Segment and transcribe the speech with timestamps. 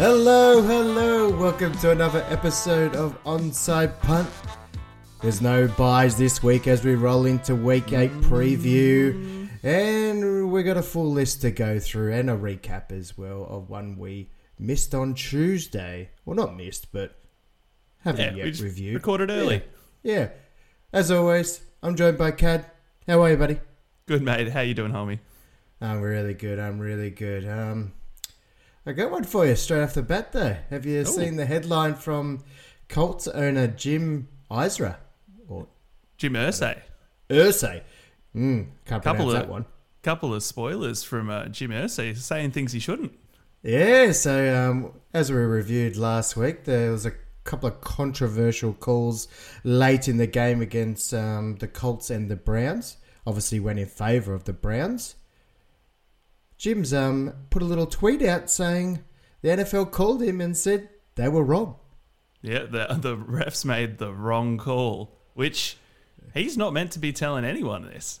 [0.00, 1.28] Hello, hello.
[1.28, 4.30] Welcome to another episode of Onside Punt.
[5.20, 9.46] There's no byes this week as we roll into week 8 preview.
[9.62, 13.68] And we got a full list to go through and a recap as well of
[13.68, 16.08] one we missed on Tuesday.
[16.24, 17.18] Well, not missed, but
[17.98, 18.94] haven't Yeah, yet reviewed.
[18.94, 19.62] recorded early.
[20.02, 20.30] Yeah.
[20.94, 22.64] As always, I'm joined by Kad.
[23.06, 23.60] How are you, buddy?
[24.06, 25.18] Good mate, how you doing, homie?
[25.78, 26.58] I'm really good.
[26.58, 27.46] I'm really good.
[27.46, 27.92] Um,
[28.86, 30.56] I got one for you straight off the bat, though.
[30.70, 32.42] Have you seen the headline from
[32.88, 34.96] Colts owner Jim Isra
[35.48, 35.68] or
[36.16, 36.80] Jim Irsay.
[37.28, 37.82] Ursay?
[38.34, 39.64] Mm, can't Couple pronounce of- that one.
[40.02, 43.12] Couple of spoilers from uh, Jim Irsay saying things he shouldn't.
[43.62, 44.12] Yeah.
[44.12, 47.12] So um, as we reviewed last week, there was a
[47.44, 49.28] couple of controversial calls
[49.62, 52.96] late in the game against um, the Colts and the Browns.
[53.26, 55.16] Obviously, went in favour of the Browns.
[56.60, 59.02] Jim's um, put a little tweet out saying
[59.40, 61.76] the NFL called him and said they were wrong.
[62.42, 65.78] Yeah, the the refs made the wrong call, which
[66.34, 68.20] he's not meant to be telling anyone this.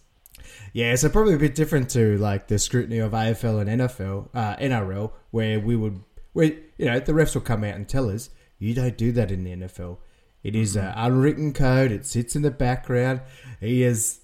[0.72, 4.56] Yeah, so probably a bit different to like the scrutiny of AFL and NFL, uh,
[4.56, 6.00] NRL, where we would,
[6.32, 6.46] where
[6.78, 9.44] you know, the refs will come out and tell us you don't do that in
[9.44, 9.98] the NFL.
[10.42, 11.92] It is an unwritten code.
[11.92, 13.20] It sits in the background.
[13.60, 14.20] He is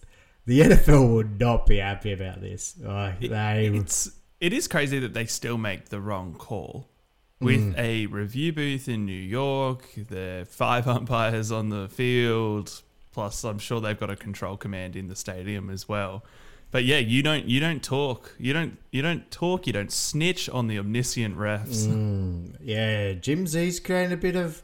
[0.47, 2.77] the NFL would not be happy about this.
[2.85, 6.89] Oh, they, It's it is crazy that they still make the wrong call
[7.41, 7.79] with mm.
[7.79, 9.89] a review booth in New York.
[10.09, 15.09] The five umpires on the field, plus I'm sure they've got a control command in
[15.09, 16.25] the stadium as well.
[16.71, 20.49] But yeah, you don't you don't talk you don't you don't talk you don't snitch
[20.49, 21.87] on the omniscient refs.
[21.87, 22.57] Mm.
[22.61, 24.63] yeah, Jim he's creating a bit of.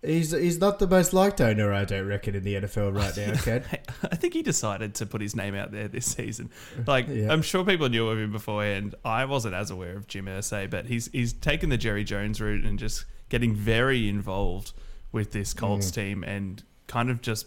[0.00, 3.34] He's he's not the most liked owner, I don't reckon, in the NFL right now,
[3.42, 3.64] Ken.
[4.04, 6.50] I think he decided to put his name out there this season.
[6.86, 7.32] Like Yeah.
[7.32, 8.94] I'm sure people knew of him beforehand.
[9.04, 12.64] I wasn't as aware of Jim Irsay, but he's he's taken the Jerry Jones route
[12.64, 14.72] and just getting very involved
[15.10, 17.46] with this Colts team and kind of just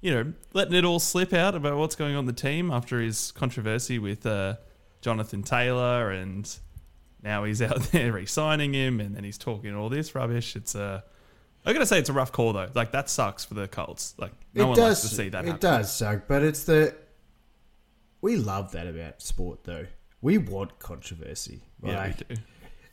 [0.00, 3.32] you know letting it all slip out about what's going on the team after his
[3.32, 4.56] controversy with uh,
[5.00, 6.54] Jonathan Taylor and
[7.22, 10.54] now he's out there re-signing him and then he's talking all this rubbish.
[10.54, 11.02] It's a
[11.66, 12.68] I gotta say it's a rough call though.
[12.74, 14.14] Like that sucks for the Colts.
[14.18, 15.60] Like no it one does likes to see that It happen.
[15.60, 16.94] does suck, but it's the
[18.20, 19.86] we love that about sport, though.
[20.20, 21.62] We want controversy.
[21.84, 22.42] Yeah, we do.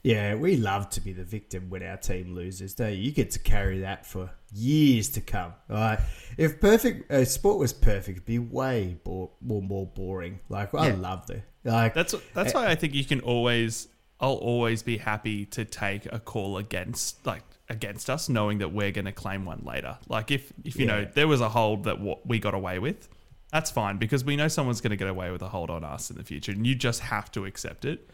[0.03, 2.75] yeah, we love to be the victim when our team loses.
[2.75, 2.97] Don't you?
[2.97, 5.53] You get to carry that for years to come.
[5.67, 5.99] Like,
[6.37, 10.41] if perfect uh, sport was perfect, it'd be way bo- more more boring.
[10.47, 10.95] Like, I Yeah.
[10.95, 11.95] love the like.
[11.95, 13.87] That's that's why I think you can always
[14.19, 18.91] I'll always be happy to take a call against like against us, knowing that we're
[18.91, 19.97] going to claim one later.
[20.07, 23.07] Like if if you know there was a hold that what we got away with,
[23.51, 26.09] that's fine because we know someone's going to get away with a hold on us
[26.09, 28.09] in the future, and you just have to accept it.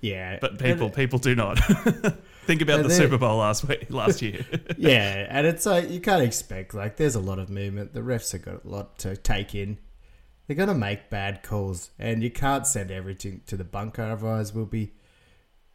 [0.00, 1.58] yeah, But people people do not.
[2.46, 4.44] think about the Super Bowl last week last year.
[4.76, 7.94] yeah, and it's like you can't expect like there's a lot of movement.
[7.94, 9.78] The refs have got a lot to take in.
[10.46, 14.02] They're gonna make bad calls, and you can't send everything to the bunker.
[14.02, 14.92] Otherwise, we'll be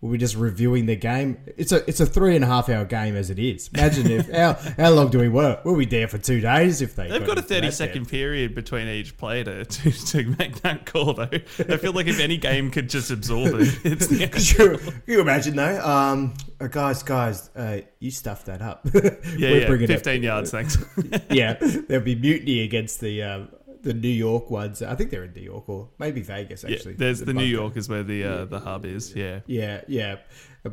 [0.08, 1.38] we'll be just reviewing the game.
[1.58, 3.70] It's a it's a three and a half hour game as it is.
[3.74, 5.66] Imagine if how how long do we work?
[5.66, 7.62] We'll be there for two days if they They've got a thirty second that 30
[7.68, 7.72] then.
[7.72, 11.30] second period between each play to, to, to make that call, though.
[11.32, 15.22] I feel like if any game could just absorb it, it's the Could can you
[15.22, 15.80] imagine though?
[15.86, 18.88] Um, uh, guys, guys, uh, you stuffed that up.
[19.38, 20.78] Yeah, We're yeah, bringing it- 15 yards, thanks.
[21.30, 23.50] yeah, there'll be mutiny against the um,
[23.88, 24.82] the New York ones.
[24.82, 26.64] I think they're in New York or maybe Vegas.
[26.64, 27.48] Yeah, Actually, there's the New bunker.
[27.48, 29.16] York is where the uh, the hub is.
[29.16, 30.18] Yeah, Yeah, yeah.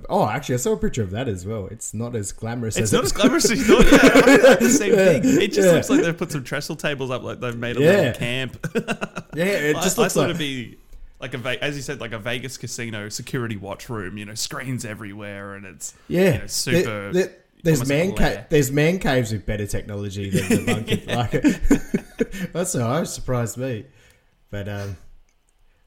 [0.08, 1.68] Oh, actually, I saw a picture of that as well.
[1.70, 2.76] It's not as glamorous.
[2.76, 3.84] it's as not it- as glamorous as you thought.
[3.92, 5.22] Yeah, I the same Yeah, thing.
[5.42, 5.72] It just yeah.
[5.74, 7.90] looks like they've put some trestle tables up, like they've made a Yeah.
[7.92, 8.66] little camp.
[9.36, 10.78] Yeah, it just I, I looks thought like it'd be
[11.20, 14.16] like a as you said, like a Vegas casino security watch room.
[14.18, 16.32] You know, screens everywhere, and it's yeah.
[16.34, 17.12] you know, super.
[17.12, 22.42] There- there- there's man ca- there's man caves with better technology than the bunker.
[22.42, 23.86] like, that's what I surprised me.
[24.50, 24.96] But um,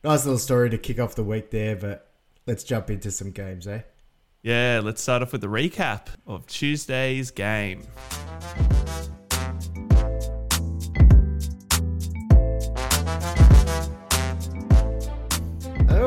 [0.03, 1.75] nice little story to kick off the week there.
[1.75, 2.11] But
[2.45, 3.83] let's jump into some games, eh?
[4.41, 7.83] Yeah, let's start off with the recap of Tuesday's game.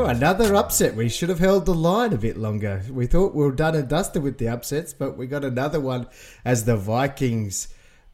[0.01, 0.97] Oh, another upset.
[0.97, 2.83] We should have held the line a bit longer.
[2.91, 6.07] We thought we were done and dusted with the upsets, but we got another one
[6.43, 7.69] as the Vikings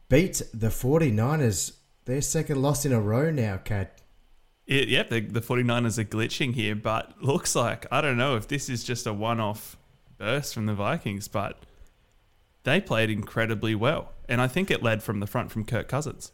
[0.09, 1.77] beat the 49ers.
[2.03, 3.89] Their second loss in a row now, Kad.
[4.65, 8.49] It, yep, the, the 49ers are glitching here, but looks like, I don't know if
[8.49, 9.77] this is just a one off
[10.17, 11.57] burst from the Vikings, but
[12.63, 14.11] they played incredibly well.
[14.27, 16.33] And I think it led from the front from Kirk Cousins.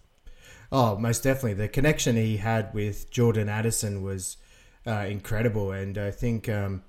[0.72, 1.54] Oh, most definitely.
[1.54, 4.38] The connection he had with Jordan Addison was
[4.86, 6.84] uh, incredible, and I think um,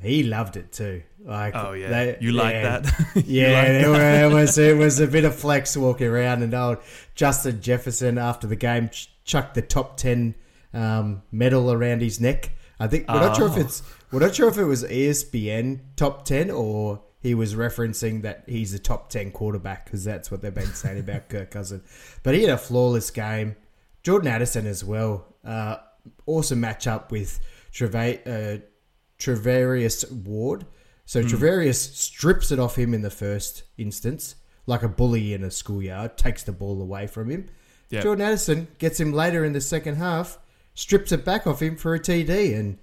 [0.00, 1.02] he loved it too.
[1.24, 2.78] Like, Oh yeah, they- you like yeah.
[2.80, 3.06] that?
[3.26, 4.24] Yeah, like it, that?
[4.30, 6.78] it was it was a bit of flex walking around, and old
[7.14, 10.34] Justin Jefferson after the game ch- chucked the top ten
[10.74, 12.50] um, medal around his neck.
[12.78, 13.60] I think we're not sure if Oh.
[13.60, 18.44] it's we're not sure if it was ESPN top ten or he was referencing that
[18.46, 21.82] he's a top ten quarterback because that's what they've been saying about Kirk Cousin.
[22.22, 23.56] But he had a flawless game.
[24.02, 25.34] Jordan Addison as well.
[25.44, 25.76] Uh,
[26.26, 27.40] awesome matchup with
[27.72, 30.66] Treva- uh, Ward.
[31.04, 31.28] So Hmm.
[31.28, 34.34] Travarius strips it off him in the first instance,
[34.66, 37.48] like a bully in a schoolyard, takes the ball away from him.
[37.90, 38.02] Yep.
[38.02, 40.38] Jordan Addison gets him later in the second half,
[40.74, 42.78] strips it back off him for a TD, and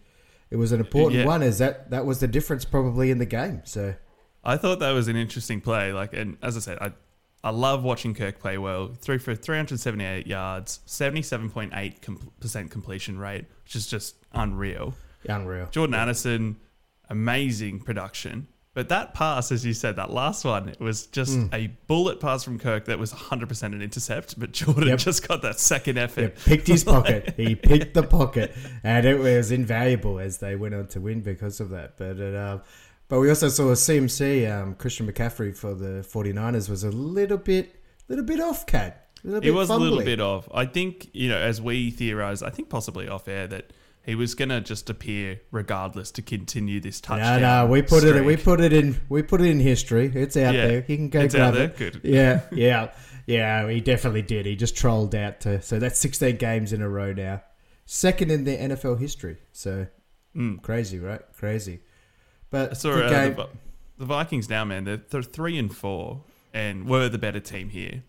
[0.50, 1.26] it was an important Yeah.
[1.26, 3.62] one, as that that was the difference probably in the game.
[3.66, 3.96] So
[4.46, 5.92] I thought that was an interesting play.
[5.92, 6.94] Like, and as I said, I
[7.44, 8.94] I love watching Kirk play well.
[9.00, 14.94] Threw for 378 yards, 77.8 com- percent completion rate, which is just unreal.
[15.28, 15.68] unreal.
[15.72, 16.56] Jordan Addison,
[17.10, 18.48] amazing production.
[18.76, 21.46] But that pass, as you said, that last one, it was just Hmm.
[21.54, 24.40] a bullet pass from Kirk that was 100% an intercept.
[24.40, 24.98] But Jordan Yep.
[25.00, 26.36] just got that second Yeah, effort.
[26.44, 27.36] picked his pocket.
[27.38, 28.52] He picked the pocket,
[28.84, 31.98] and it was invaluable as they went on to win because of that.
[32.00, 32.60] But it, uh,
[33.08, 37.38] but we also saw a CMC um, Christian McCaffrey for the 49ers was a little
[37.38, 37.76] bit
[38.10, 38.94] little bit off, Kad.
[39.24, 40.48] A little It was a little bit off.
[40.54, 43.72] I think, you know, as we theorized, I think possibly off air, that
[44.06, 47.40] he was going to just appear regardless to continue this touchdown.
[47.42, 48.26] no, no, we put it.
[48.26, 49.00] We put it in.
[49.08, 50.12] We put it in history.
[50.14, 50.82] It's out Yeah, there.
[50.82, 51.64] He can go it's grab out there.
[51.68, 51.78] it.
[51.78, 52.02] Good.
[52.04, 52.92] Yeah, yeah,
[53.26, 53.70] yeah.
[53.70, 54.46] He definitely did.
[54.46, 55.62] He just trolled out to.
[55.62, 57.44] So that's 16 games in a row now.
[57.86, 59.38] Second in the NFL history.
[59.54, 59.88] So
[60.36, 60.62] Mm.
[60.62, 61.22] crazy, right?
[61.38, 61.80] Crazy.
[62.54, 63.36] But I saw the uh, game.
[63.36, 63.48] the,
[63.98, 64.84] the Vikings now, man.
[64.86, 66.22] They're, they're three and four,
[66.54, 68.04] and were the better team here.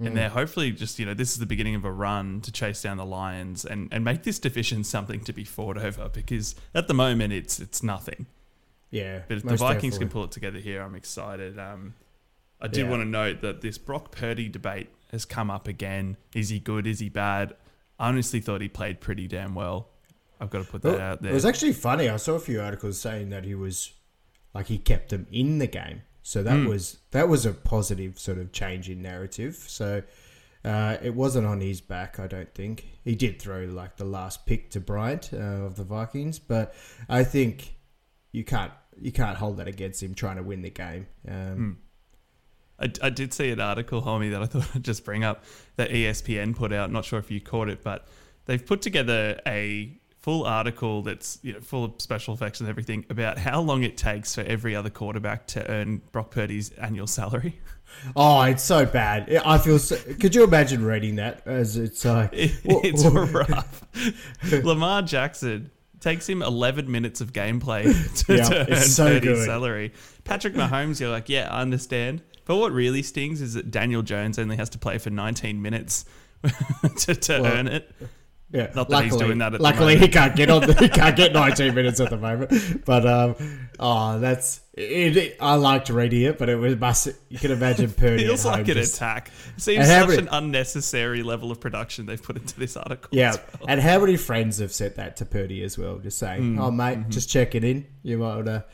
[0.00, 0.06] Mm.
[0.06, 2.80] And they're hopefully just you know this is the beginning of a run to chase
[2.82, 6.86] down the Lions and, and make this division something to be fought over because at
[6.88, 8.26] the moment it's it's nothing.
[8.90, 9.98] yeah, But if the Vikings definitely.
[9.98, 11.58] can pull it together here, I'm excited.
[11.58, 11.94] Um,
[12.60, 12.90] I did Yeah.
[12.90, 16.16] want to note that this Brock Purdy debate has come up again.
[16.34, 16.86] Is he good?
[16.86, 17.54] Is he bad?
[17.98, 19.88] I honestly thought he played pretty damn well.
[20.42, 21.30] I've got to put that Well, out there.
[21.30, 22.08] It was actually funny.
[22.08, 23.92] I saw a few articles saying that he was
[24.54, 26.02] like he kept them in the game.
[26.24, 26.68] So that Mm.
[26.68, 29.54] was that was a positive sort of change in narrative.
[29.66, 30.02] So
[30.64, 32.86] uh, it wasn't on his back, I don't think.
[33.04, 35.36] He did throw like the last pick to Bryant uh,
[35.66, 36.74] of the Vikings, but
[37.08, 37.74] I think
[38.32, 41.06] you can't you can't hold that against him trying to win the game.
[41.28, 41.78] Um,
[42.78, 45.44] I, I did see an article, homie, that I thought I'd just bring up
[45.76, 46.90] that ESPN put out.
[46.92, 48.06] Not sure if you caught it, but
[48.46, 53.04] they've put together a full article that's you know full of special effects and everything
[53.10, 57.60] about how long it takes for every other quarterback to earn Brock Purdy's annual salary.
[58.16, 59.30] Oh, it's so bad.
[59.44, 59.78] I feel.
[59.78, 61.42] So, could you imagine reading that?
[61.46, 63.82] As it's like It- it's rough.
[64.64, 65.70] Lamar Jackson
[66.00, 67.84] takes him 11 minutes of gameplay
[68.26, 69.92] to, Yeah, to earn so Purdy's salary.
[70.24, 72.22] Patrick Mahomes, you're like, yeah, I understand.
[72.44, 76.04] But what really stings is that Daniel Jones only has to play for 19 minutes
[76.98, 77.92] to, to Well, earn it.
[78.52, 80.60] Yeah, Not that he's doing that at the luckily, he can't get on.
[80.66, 82.84] The, he can't get 19 minutes at the moment.
[82.84, 87.08] But um, oh, that's it, it- I liked reading it, but it was must.
[87.30, 89.30] You can imagine Purdy Feels at home like an just- attack.
[89.56, 93.08] Seems And how such many- an unnecessary level of production they've put into this article.
[93.10, 93.68] Yeah, as well.
[93.70, 95.98] and how many friends have said that to Purdy as well?
[95.98, 97.10] Just saying, Mm, "Oh, mate, mm-hmm.
[97.10, 97.86] just checking in.
[98.02, 98.64] You might want to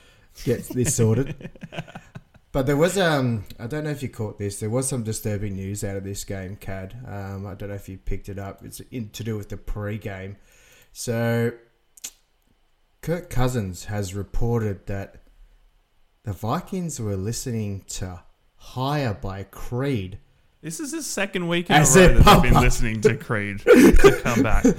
[0.45, 1.51] get this sorted."
[2.51, 4.61] but there was um, I don't know if you caught this.
[4.61, 6.97] There was some disturbing news out of this game, Kad.
[7.07, 8.65] Um, I don't know if you picked it up.
[8.65, 10.37] It's in, to do with the pre-game.
[10.93, 11.53] So,
[13.03, 15.23] Kirk Cousins has reported that
[16.25, 18.23] the Vikings were listening to
[18.57, 20.19] "Higher" by Creed.
[20.61, 22.63] This is his second week in As a row that they've been pop-up.
[22.63, 24.65] listening to Creed to come back.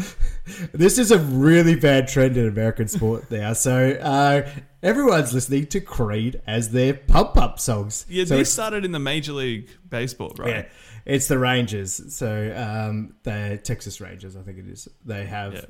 [0.74, 3.54] This is a really bad trend in American sport now.
[3.54, 4.50] So uh,
[4.82, 8.06] everyone's listening to Creed as their pump up songs.
[8.10, 10.50] Yeah, so this started in the Major League Baseball, right?
[10.50, 10.66] yeah,
[11.06, 12.16] it's the Rangers.
[12.16, 14.88] So um, the Texas Rangers, I think it is.
[15.06, 15.54] They have.
[15.54, 15.62] Yeah.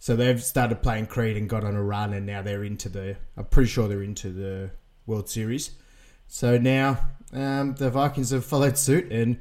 [0.00, 3.16] So they've started playing Creed and got on a run, and now they're into the.
[3.36, 4.70] I'm pretty sure they're into the
[5.06, 5.70] World Series.
[6.26, 6.98] So now
[7.32, 9.38] um, the Vikings have followed suit, and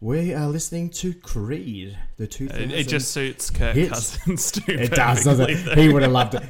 [0.00, 2.46] we are listening to Creed, the two.
[2.46, 4.16] It, it just suits Kirk Hits.
[4.18, 4.62] Cousins too.
[4.68, 5.78] It does, doesn't it?
[5.78, 6.42] He would have loved it.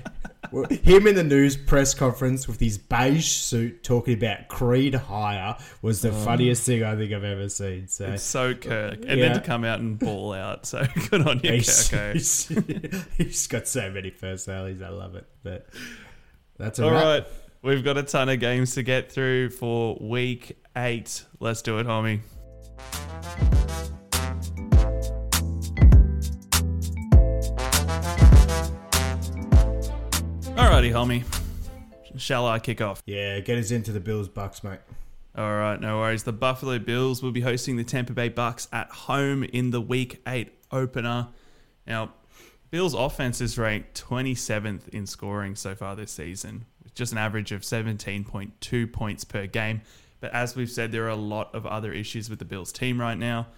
[0.85, 6.01] Him in the news press conference with his beige suit talking about Creed Higher was
[6.01, 7.89] the funniest thing I think I've ever seen.
[7.89, 9.29] So It's so Kirk, and Yeah.
[9.29, 10.67] then to come out and ball out.
[10.67, 12.13] So good on you, he's, Kirko.
[12.13, 14.81] he's, he's got so many personalities.
[14.83, 15.27] I love it.
[15.43, 15.67] But
[16.57, 17.05] that's a All wrap.
[17.05, 17.27] right,
[17.65, 21.25] we've got a ton of games to get through for week eight.
[21.41, 22.21] Let's do it, homie.
[30.57, 31.25] Alrighty, homie.
[32.17, 33.03] shall I kick off?
[33.07, 34.81] Yeah, get us into the Bills Bucks, mate.
[35.37, 36.23] All right, no worries.
[36.23, 40.23] The Buffalo Bills will be hosting the Tampa Bay Bucks at home in the Week
[40.27, 41.29] 8 opener.
[41.87, 42.13] Now,
[42.71, 47.63] Bills' offense is ranked 27th in scoring so far this season, just an average of
[47.63, 49.83] 17.2 points per game.
[50.21, 53.01] But as we've said, there are a lot of other issues with the Bills team
[53.01, 53.49] right now.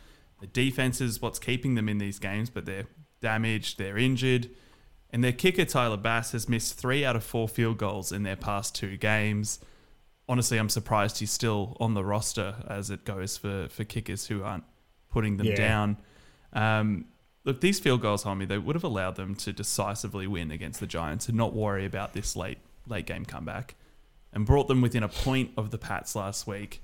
[0.40, 2.87] The defense is what's keeping them in these games, but they're
[3.21, 4.50] damaged, they're injured.
[5.11, 8.37] And their kicker, Tyler Bass, has missed three out of four field goals in their
[8.37, 9.61] past two games
[10.28, 14.43] honestly, I'm surprised he's still on the roster as it goes for, for kickers who
[14.43, 14.64] aren't
[15.09, 15.55] putting them Yeah.
[15.55, 15.97] down.
[16.52, 17.05] Um,
[17.45, 20.87] look, these field goals, homie, they would have allowed them to decisively win against the
[20.88, 23.75] Giants and not worry about this late late game comeback,
[24.33, 26.83] and brought them within a point of the Pats last week.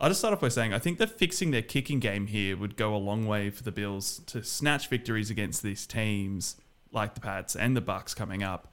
[0.00, 2.76] I'll just start off by saying I think that fixing their kicking game here would
[2.76, 6.56] go a long way for the Bills to snatch victories against these teams
[6.90, 8.68] like the Pats and the Bucks coming up.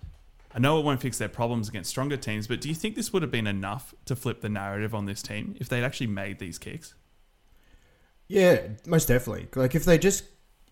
[0.52, 3.14] I know it won't fix their problems against stronger teams, but do you think this
[3.14, 6.40] would have been enough to flip the narrative on this team if they'd actually made
[6.40, 6.96] these kicks?
[8.28, 9.48] Yeah, most definitely.
[9.56, 10.24] Like if they just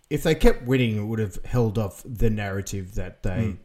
[0.10, 3.58] if they kept winning, it would have held off the narrative that they Mm.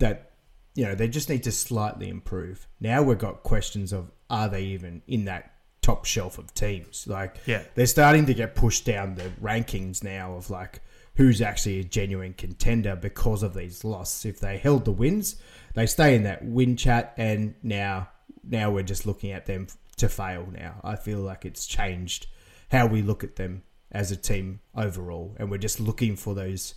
[0.00, 0.32] that
[0.76, 2.68] you know they just need to slightly improve.
[2.80, 5.52] Now we've got questions of are they even in that
[5.82, 7.06] top shelf of teams?
[7.08, 7.62] Like Yeah.
[7.74, 10.80] they're starting to get pushed down the rankings now of like
[11.14, 14.24] who's actually a genuine contender because of these losses.
[14.26, 15.36] If they held the wins,
[15.74, 18.08] they stay in that win chat, and now
[18.44, 19.66] now we're just looking at them
[19.96, 20.46] to fail.
[20.52, 22.26] Now I feel like it's changed
[22.70, 26.74] how we look at them as a team overall, and we're just looking for those.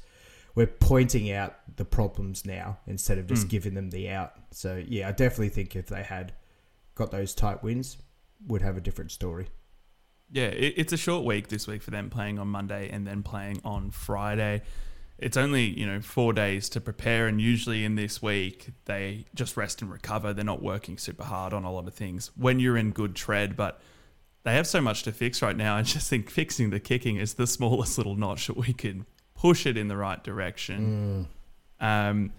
[0.55, 3.49] We're pointing out the problems now instead of just hmm.
[3.49, 4.33] giving them the out.
[4.51, 6.33] So yeah, I definitely think if they had
[6.95, 7.97] got those tight wins,
[8.47, 9.47] would have a different story.
[10.31, 13.23] Yeah, it, it's a short week this week for them playing on Monday and then
[13.23, 14.61] playing on Friday.
[15.17, 19.57] It's only, you know, four days to prepare, and usually in this week, they just
[19.57, 20.33] rest and recover.
[20.33, 23.57] They're not working super hard on a lot of things when you're in good tread,
[23.57, 23.81] but
[24.43, 25.75] they have so much to fix right now.
[25.77, 29.05] I just think fixing the kicking is the smallest little notch that we can
[29.39, 31.27] push it in the right direction.
[31.79, 32.33] Um,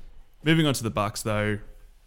[0.44, 1.58] moving on to the Bucks, though,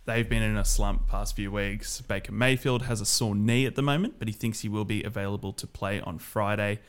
[0.05, 2.01] they've been in a slump past few weeks.
[2.01, 5.03] Baker Mayfield has a sore knee at the moment, but he thinks he will be
[5.03, 6.79] available to play on Friday.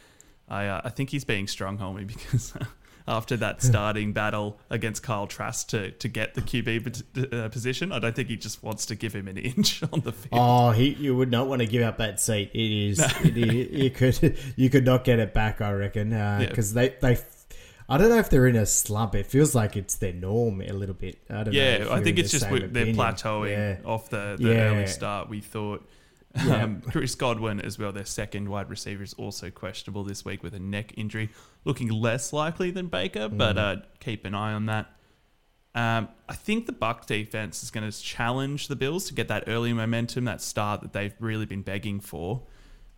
[0.49, 2.53] I, uh, I think he's being strong, homie, because
[3.09, 8.01] after that starting battle against Kyle Trask to, to get the QB uh, position, I
[8.01, 10.33] don't think he just wants to give him an inch on the field.
[10.33, 12.51] Oh, he you would not want to give up that seat.
[12.53, 15.63] It is, it is you could you could not get it back.
[15.63, 17.19] I reckon because they they.
[17.89, 19.15] I don't know if they're in a slump.
[19.15, 21.19] It feels like it's their norm a little bit.
[21.29, 21.51] I don't know.
[21.53, 23.77] Yeah, I think it's the just we- they're plateauing Yeah.
[23.89, 24.55] off the, the Yeah.
[24.73, 25.29] early start.
[25.29, 25.87] We thought
[26.47, 26.63] Yeah.
[26.65, 30.55] um, Chris Godwin as well, their second wide receiver, is also questionable this week with
[30.55, 31.29] a neck injury,
[31.65, 34.91] looking less likely than Baker, but uh, keep an eye on that.
[35.77, 39.45] Um, I think the Buck defense is going to challenge the Bills to get that
[39.47, 42.43] early momentum, that start that they've really been begging for.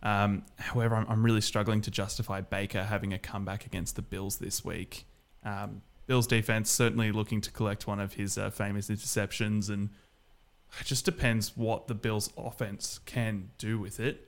[0.03, 4.37] Um, however, I'm, I'm really struggling to justify Baker having a comeback against the Bills
[4.37, 5.05] this week.
[5.43, 9.89] Um, Bills defense certainly looking to collect one of his uh, famous interceptions, and
[10.79, 14.27] it just depends what the Bills offense can do with it.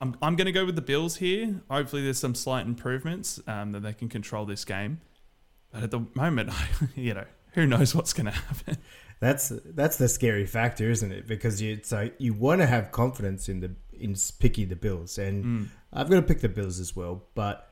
[0.00, 1.60] I'm, I'm going to go with the Bills here.
[1.68, 5.00] Hopefully, there's some slight improvements um, that they can control this game.
[5.72, 6.50] But at the moment,
[6.94, 8.78] you know, who knows what's going to happen?
[9.20, 11.26] That's that's the scary factor, isn't it?
[11.26, 15.44] Because you so you want to have confidence in the in picking the Bills, and
[15.44, 15.68] Mm.
[15.92, 17.24] I've got to pick the Bills as well.
[17.34, 17.64] But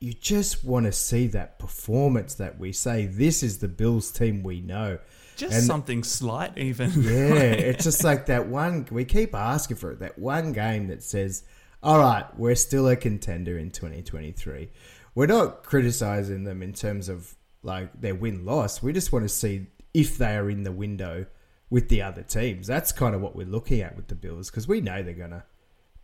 [0.00, 4.42] you just want to see that performance that we say this is the Bills team
[4.42, 4.98] we know.
[5.36, 6.90] Just And- something slight, even.
[7.02, 7.10] Yeah,
[7.70, 8.86] it's just like that one.
[8.90, 10.00] We keep asking for it.
[10.00, 11.42] That one game that says,
[11.82, 14.70] "All right, we're still a contender in 2023."
[15.14, 18.82] We're not criticizing them in terms of like their win loss.
[18.82, 21.26] We just want to see if they are in the window
[21.70, 22.66] with the other teams.
[22.66, 25.44] That's kind of what we're looking at with the Bills because we know they're gonna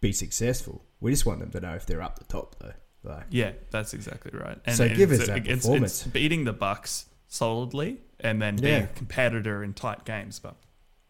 [0.00, 0.84] be successful.
[1.00, 2.72] We just want them to know if they're up the top though.
[3.02, 4.58] Like, Yeah, that's exactly right.
[4.74, 6.02] So give us it's, that it's, performance.
[6.02, 8.84] it's beating the Bucks solidly and then being Yeah.
[8.84, 10.56] a competitor in tight games, but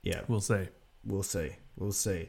[0.03, 0.69] yeah, we'll see.
[1.05, 1.51] We'll see.
[1.77, 2.29] We'll see.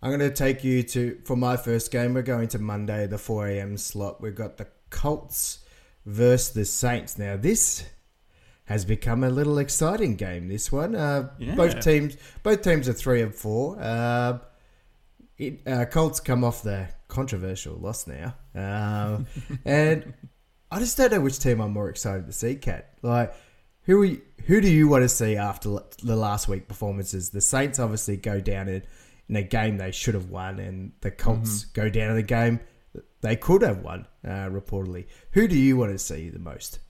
[0.00, 2.14] I'm going to take you to for my first game.
[2.14, 3.76] We're going to Monday, the 4 a.m.
[3.76, 4.20] slot.
[4.20, 5.58] We've got the Colts
[6.06, 7.18] versus the Saints.
[7.18, 7.84] Now this
[8.68, 10.48] has become a little exciting game.
[10.48, 11.54] This one, uh, Yeah.
[11.54, 13.78] both teams, both teams are three and four.
[13.80, 14.38] Uh,
[15.38, 19.26] it, uh, Colts come off the controversial loss now, um,
[19.64, 20.12] and
[20.70, 22.56] I just don't know which team I'm more excited to see.
[22.56, 23.32] Kad, like
[23.84, 27.30] who are you, who do you want to see after the last week performances?
[27.30, 28.82] The Saints obviously go down in,
[29.30, 32.60] in a game they should have won, and the Colts go down in a game
[33.22, 34.06] they could have won.
[34.24, 36.80] Uh, reportedly, who do you want to see the most?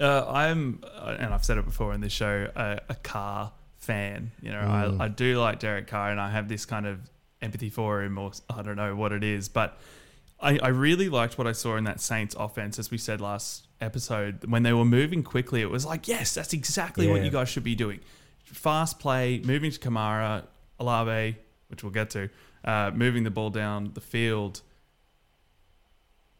[0.00, 4.30] Uh, I'm, uh, and I've said it before in this show, a, a Carr fan.
[4.40, 5.00] You know, Mm.
[5.00, 6.98] I, I do like Derek Carr, and I have this kind of
[7.42, 9.78] empathy for him, or I don't know what it is, but
[10.40, 13.66] I, I really liked what I saw in that Saints offense, as we said last
[13.80, 14.44] episode.
[14.46, 17.64] When they were moving quickly, it was like, yes, that's exactly what you guys should
[17.64, 18.00] be doing.
[18.44, 20.44] Fast play, moving to Kamara,
[20.78, 21.36] Olave,
[21.68, 22.30] which we'll get to,
[22.64, 24.62] uh, moving the ball down the field.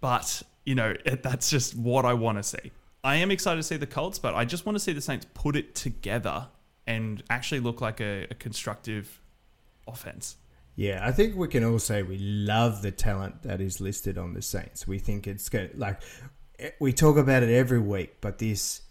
[0.00, 2.72] But, you know, it, that's just what I want to see.
[3.02, 5.26] I am excited to see the Colts, but I just want to see the Saints
[5.32, 6.48] put it together
[6.86, 9.20] and actually look like a, a constructive
[9.86, 10.36] offense.
[10.76, 14.34] Yeah, I think we can all say we love the talent that is listed on
[14.34, 14.86] the Saints.
[14.86, 15.78] We think it's good.
[15.78, 16.00] Like
[16.58, 18.82] eh, we talk about it every week, but this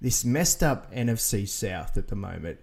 [0.00, 2.60] this messed up NFC South at the moment.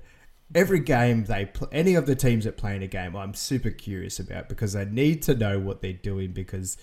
[0.53, 4.19] Every game they any of the teams that play in a game, I'm super curious
[4.19, 6.77] about because I need to know what they're doing because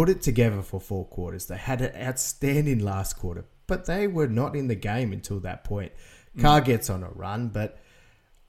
[0.00, 1.44] put it together for four quarters.
[1.44, 5.62] They had an outstanding last quarter, but they were not in the game until that
[5.62, 5.92] point.
[6.34, 6.40] Mm.
[6.40, 7.78] Carr gets on a run, but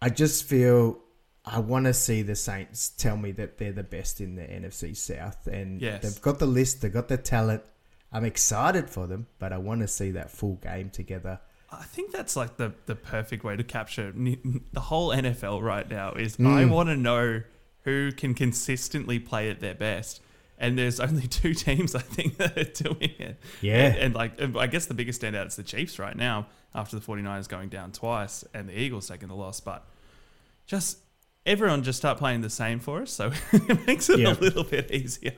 [0.01, 0.99] I just feel
[1.43, 4.95] I want to see the Saints tell me that they're the best in the NFC
[4.95, 6.01] South, and Yes.
[6.01, 7.63] they've got the list, they've got the talent.
[8.13, 11.41] I'm excited for them, but I want to see that full game together.
[11.69, 16.13] I think that's like the, the perfect way to capture the whole NFL right now
[16.13, 16.69] is I mm.
[16.69, 17.41] want to know
[17.83, 20.21] who can consistently play at their best.
[20.61, 23.37] And there's only two teams I think that are doing it.
[23.59, 23.87] Yeah.
[23.87, 27.05] And, and like I guess the biggest standout is the Chiefs right now after the
[27.05, 29.85] 49ers going down twice and the Eagles taking the loss, but
[30.67, 30.99] just
[31.45, 34.33] everyone just start playing the same for us so it makes it Yeah.
[34.33, 35.33] a little bit easier.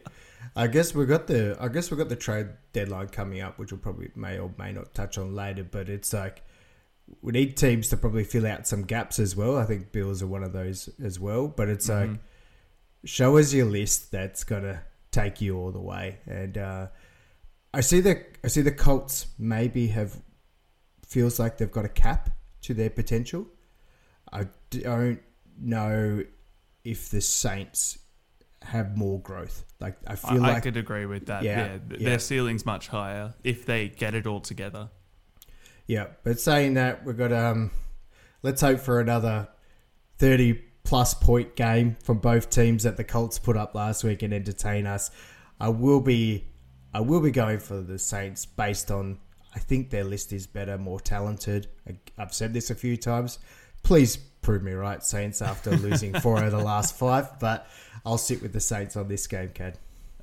[0.56, 3.72] I guess we got the I guess we got the trade deadline coming up, which
[3.72, 5.64] we'll probably may or may not touch on later.
[5.64, 6.44] But it's like
[7.22, 9.58] we need teams to probably fill out some gaps as well.
[9.58, 11.48] I think Bills are one of those as well.
[11.48, 12.12] But it's mm-hmm.
[12.12, 12.20] like
[13.06, 16.18] show us your list that's gonna take you all the way.
[16.26, 16.88] And uh,
[17.74, 20.20] I see the I see the Colts maybe have
[21.06, 22.30] feels like they've got a cap
[22.64, 23.48] to their potential.
[24.32, 25.22] I don't
[25.60, 26.24] know
[26.84, 28.00] if the Saints
[28.64, 29.64] have more growth.
[29.80, 31.44] Like I feel I like I could agree with that.
[31.44, 32.10] Yeah, Yeah, yeah.
[32.10, 34.90] Their ceiling's much higher if they get it all together.
[35.86, 37.72] Yeah, but saying that, we've got um,
[38.42, 39.50] let's hope for another
[40.18, 44.34] thirty plus point game from both teams that the Colts put up last week and
[44.34, 45.12] entertain us.
[45.60, 46.46] I will be,
[46.94, 49.18] I will be going for the Saints based on
[49.56, 51.68] I think their list is better, more talented.
[52.18, 53.40] I've said this a few times.
[53.84, 57.40] Please prove me right, Saints, after losing four out of the last five.
[57.40, 57.68] But
[58.06, 59.78] I'll sit with the Saints on this game, Kad.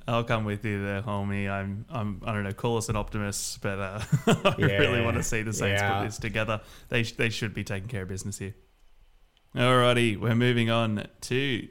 [0.07, 1.49] I'll come with you there, homie.
[1.49, 5.23] I'm, I'm, I don't know, call us an optimist, but uh, I really want to
[5.23, 5.99] see the Saints yeah.
[5.99, 6.61] put this together.
[6.89, 8.55] They, they should be taking care of business here.
[9.53, 11.67] Alrighty, we're moving on to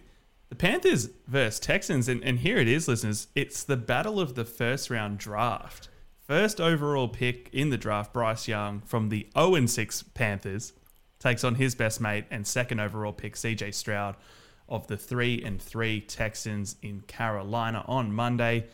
[0.50, 3.28] the Panthers versus Texans, and, and here it is, listeners.
[3.34, 5.88] It's the battle of the first round draft.
[6.26, 10.74] First overall pick in the draft, Bryce Young from the 0 6 Panthers
[11.18, 14.14] takes on his best mate and second overall pick, CJ Stroud
[14.68, 18.66] of the 3 and 3 Texans in Carolina on Monday.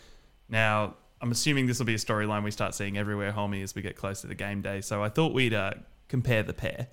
[0.49, 3.83] Now, I'm assuming this will be a storyline we start seeing everywhere, homie, as we
[3.83, 4.81] get closer to the game day.
[4.81, 5.75] So I thought we'd uh,
[6.09, 6.89] compare the pair.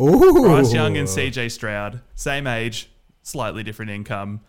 [0.00, 0.42] Ooh.
[0.42, 2.90] Bryce Young and CJ Stroud, same age,
[3.22, 4.40] slightly different income.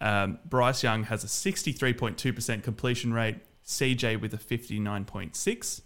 [0.00, 3.36] Um, Bryce Young has a 63.2% completion rate,
[3.66, 5.82] CJ with a 59.6.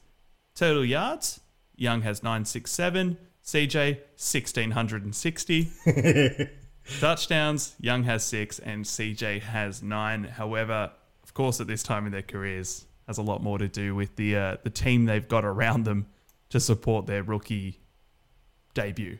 [0.55, 1.41] Total yards,
[1.77, 6.51] Young has 967, CJ 1660.
[7.01, 10.25] Touchdowns, Young has six and CJ has nine.
[10.25, 13.95] However, of course, at this time in their careers, has a lot more to do
[13.95, 16.07] with the uh, the team they've got around them
[16.49, 17.81] to support their rookie
[18.77, 19.19] debut.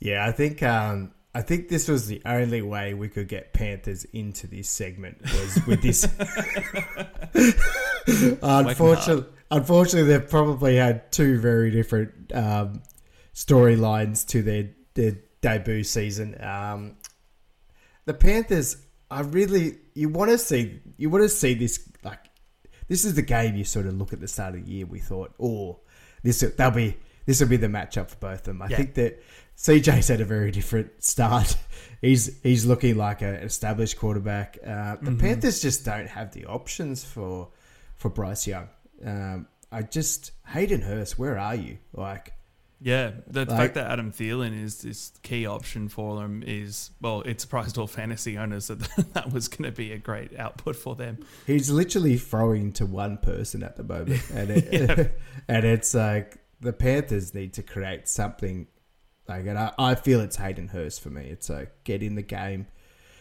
[0.00, 4.06] Yeah, I think um, I think this was the only way we could get Panthers
[4.06, 6.04] into this segment was with this.
[8.42, 12.82] unfortunately, unfortunately, they've probably had two very different um,
[13.34, 16.42] storylines to their their debut season.
[16.42, 16.96] Um,
[18.06, 18.78] the Panthers,
[19.10, 22.20] I really you want to see you want to see this like
[22.88, 24.86] this is the game you sort of look at the start of the year.
[24.86, 25.80] We thought, oh,
[26.22, 28.62] this they'll be this will be the matchup for both of them.
[28.62, 28.76] I Yeah.
[28.78, 29.22] think that
[29.56, 31.56] CJ's had a very different start.
[32.02, 34.58] He's he's looking like an established quarterback.
[34.64, 37.48] Uh, the Panthers just don't have the options for
[37.96, 38.68] for Bryce Young.
[39.04, 41.78] Um, I just Hayden Hurst, where are you?
[41.94, 42.34] Like,
[42.80, 47.22] Yeah, the Like- fact that Adam Thielen is this key option for them is well,
[47.22, 48.78] it surprised all fantasy owners that
[49.14, 51.18] that was going to be a great output for them.
[51.46, 56.72] he's literally throwing to one person at the moment, and it, and it's like the
[56.72, 58.66] Panthers need to create something.
[59.28, 61.22] Like, and I, I feel it's Hayden Hurst for me.
[61.26, 62.66] It's like get in the game.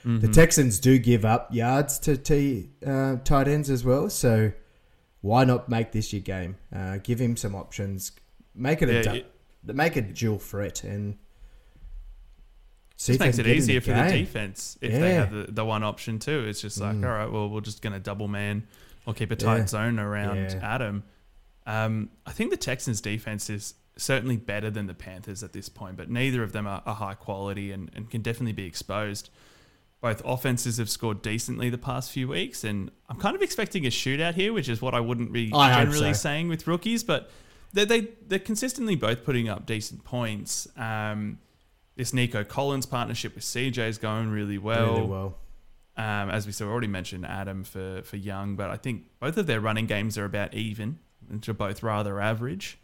[0.07, 4.51] The Texans do give up yards to T uh, tight ends as well, so
[5.21, 6.57] why not make this your game?
[6.71, 8.11] Uh, give him some options.
[8.53, 9.21] Make it a Yeah,
[9.65, 11.17] du- make a dual threat and
[12.97, 15.47] see Just makes it can get in easier for the defense if they have the,
[15.51, 16.45] the one option too.
[16.47, 17.05] It's just like, Mm.
[17.05, 18.67] all right, well, we're just going to double man
[19.07, 19.65] or keep a tight Yeah.
[19.65, 20.59] zone around Yeah.
[20.61, 21.03] Adam.
[21.65, 25.97] Um, I think the Texans' defense is certainly better than the Panthers at this point,
[25.97, 29.29] but neither of them are, are high quality and, and can definitely be exposed.
[30.01, 33.89] Both offenses have scored decently the past few weeks, and I'm kind of expecting a
[33.89, 36.19] shootout here, which is what I wouldn't be I generally so.
[36.19, 37.31] saying with rookies, but
[37.73, 40.67] they, they, they're consistently both putting up decent points.
[40.77, 41.39] Um,
[41.95, 44.95] this Nico Collins partnership with CJ is going really well.
[44.95, 45.37] really well.
[45.97, 49.47] Um, as we saw, already mentioned Adam for, for Young, but I think both of
[49.47, 52.77] their running games are about even, which are both rather average.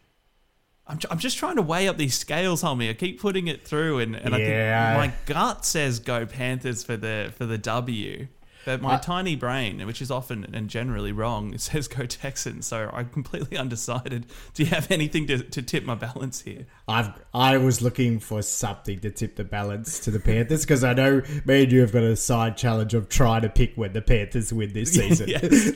[0.86, 2.90] I'm, I'm just trying to weigh up these scales, homie.
[2.90, 4.96] I keep putting it through, and, and Yeah.
[4.96, 8.26] I think my gut says go Panthers for the for the W.
[8.64, 12.66] But my I- tiny brain, which is often and generally wrong, says go Texans.
[12.66, 14.26] So I'm completely undecided.
[14.54, 16.66] Do you have anything to, to tip my balance here?
[16.88, 20.94] I've I was looking for something to tip the balance to the Panthers because I
[20.94, 24.02] know me and you have got a side challenge of trying to pick when the
[24.02, 25.28] Panthers win this season.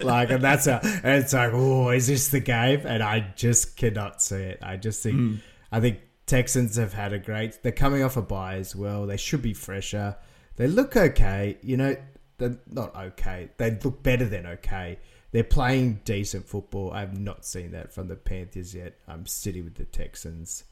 [0.06, 2.82] Like, and that's a, and it's like, oh, is this the game?
[2.84, 4.58] And I just cannot see it.
[4.62, 5.38] I just think, Mm.
[5.72, 7.62] I think Texans have had a great.
[7.62, 9.06] They're coming off a bye as well.
[9.06, 10.16] They should be fresher.
[10.56, 11.56] They look okay.
[11.62, 11.96] You know,
[12.38, 13.50] they're not okay.
[13.56, 14.98] They look better than okay.
[15.32, 16.92] They're playing decent football.
[16.92, 18.98] I have not seen that from the Panthers yet.
[19.06, 20.64] I'm sitting with the Texans.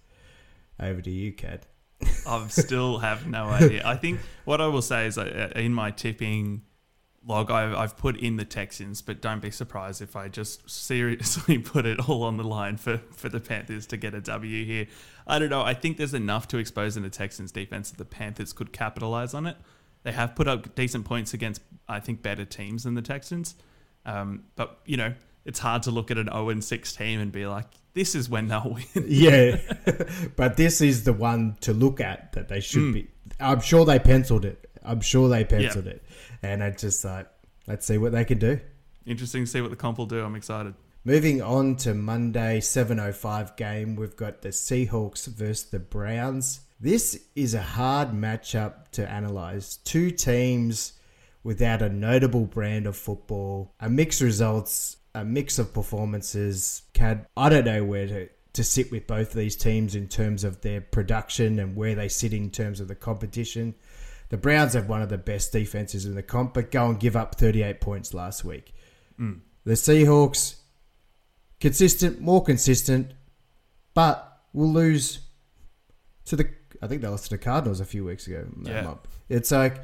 [0.81, 1.67] Over to you, Kad.
[2.27, 3.83] I still have no idea.
[3.85, 6.63] I think what I will say is uh, in my tipping
[7.27, 11.87] log, I've put in the Texans, but don't be surprised if I just seriously put
[11.87, 14.87] it all on the line for, for the Panthers to get a W here.
[15.27, 15.63] I don't know.
[15.63, 19.33] I think there's enough to expose in the Texans defense that the Panthers could capitalize
[19.35, 19.57] on it.
[20.05, 23.57] They have put up decent points against, I think, better teams than the Texans.
[24.07, 25.15] Um, but, you know,
[25.45, 28.49] it's hard to look at an 0 6 team and be like, this is when
[28.49, 29.05] they'll win.
[29.09, 29.57] Yeah,
[30.37, 32.93] but this is the one to look at that they should Mm.
[32.95, 33.09] be.
[33.41, 34.69] I'm sure they penciled it.
[34.83, 36.05] I'm sure they penciled it,
[36.43, 37.27] and I just like
[37.67, 38.61] let's see what they can do.
[39.07, 40.23] Interesting to see what the comp will do.
[40.23, 40.75] I'm excited.
[41.05, 46.61] Moving on to Monday 7:05 game, we've got the Seahawks versus the Browns.
[46.85, 49.79] This is a hard matchup to analyze.
[49.85, 50.93] Two teams
[51.43, 56.83] without a notable brand of football, a mixed results, a mix of performances.
[56.93, 60.45] Kad, I don't know where to to sit with both of these teams in terms
[60.45, 63.75] of their production and where they sit in terms of the competition.
[64.29, 67.17] The Browns have one of the best defenses in the comp, but go and give
[67.17, 68.75] up 38 points last week.
[69.19, 69.41] Mm.
[69.65, 70.57] The Seahawks,
[71.61, 73.15] consistent, more consistent,
[73.95, 75.21] but will lose
[76.27, 76.51] to the.
[76.85, 78.47] I think they lost to the Cardinals a few weeks ago.
[78.63, 78.95] Yeah.
[79.31, 79.79] It's like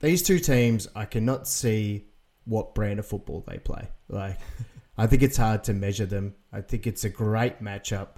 [0.00, 0.88] these two teams.
[0.96, 2.06] I cannot see
[2.44, 3.88] what brand of football they play.
[4.08, 4.40] Like,
[4.98, 6.34] I think it's hard to measure them.
[6.52, 8.16] I think it's a great matchup.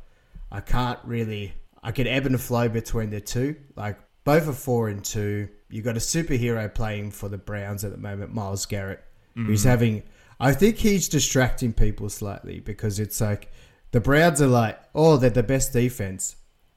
[0.51, 1.53] I can't really.
[1.83, 3.57] I can ebb and flow between the two.
[3.77, 5.51] Like both are four and two.
[5.69, 9.69] You've got a superhero playing for the Browns at the moment, Myles Garrett, who's mm.
[9.69, 10.03] having.
[10.41, 13.53] I think he's distracting people slightly because it's like
[13.91, 16.37] the Browns are like, oh, they're the best defense,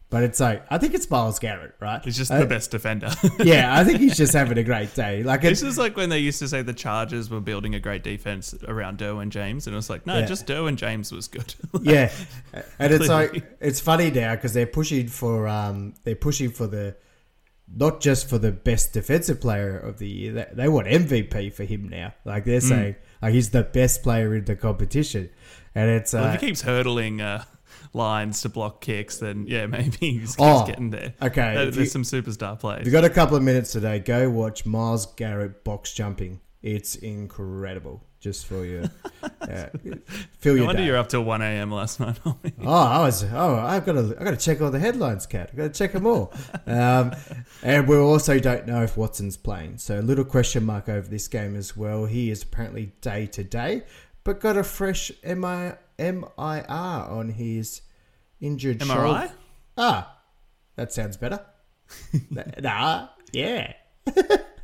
[0.10, 2.04] but it's like I think it's Myles Garrett, right?
[2.04, 3.10] He's just Uh, the best defender.
[3.43, 5.22] yeah, I think he's just having a great day.
[5.24, 8.04] Like This is like when they used to say the Chargers were building a great
[8.04, 10.26] defense around Derwin James, and it was like, no, Yeah.
[10.26, 11.54] just Derwin James was good.
[11.82, 12.12] yeah,
[12.80, 16.96] and it's like it's funny now because they're pushing for um they're pushing for the
[17.70, 20.32] not just for the best defensive player of the year.
[20.32, 22.13] They, they want MVP for him now.
[22.24, 22.70] Like they're Mm.
[22.70, 25.30] saying, like he's the best player in the competition,
[25.76, 27.43] and it's well, uh, he keeps hurdling uh,
[27.93, 31.13] lines to block kicks, then yeah, maybe he's, he's Oh, getting there.
[31.21, 32.86] okay, There- there's you- some superstar plays.
[32.86, 36.39] You've got a couple of minutes today, go watch Myles Garrett box jumping.
[36.63, 38.04] It's incredible.
[38.19, 38.89] Just for you,
[39.41, 39.67] uh,
[40.39, 40.88] feel No your wonder day.
[40.88, 41.71] you're up till 1 a.m.
[41.71, 42.17] last night.
[42.26, 43.23] Oh, I was.
[43.32, 44.17] Oh, I've got to.
[44.19, 45.52] I got to check all the headlines, Kad.
[45.54, 46.34] I got to check them all.
[46.65, 47.13] um,
[47.62, 51.28] and we also don't know if Watson's playing, so a little question mark over this
[51.28, 52.06] game as well.
[52.06, 53.84] He is apparently day to day,
[54.23, 57.82] but got a fresh MI, MIR on his
[58.40, 59.02] injured shoulder.
[59.02, 59.32] MRI?
[59.78, 60.18] Ah,
[60.76, 61.40] that sounds better.
[62.62, 63.74] nah, yeah,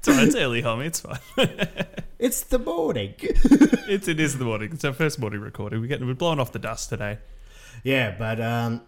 [0.03, 0.27] It's all right.
[0.27, 0.87] It's early, homie.
[0.87, 1.19] It's fine.
[2.19, 3.13] it's the morning.
[3.21, 4.71] it's, it is the morning.
[4.73, 5.79] It's our first morning recording.
[5.79, 7.19] We're, getting, we're blowing off the dust today.
[7.85, 8.81] Yeah, but um,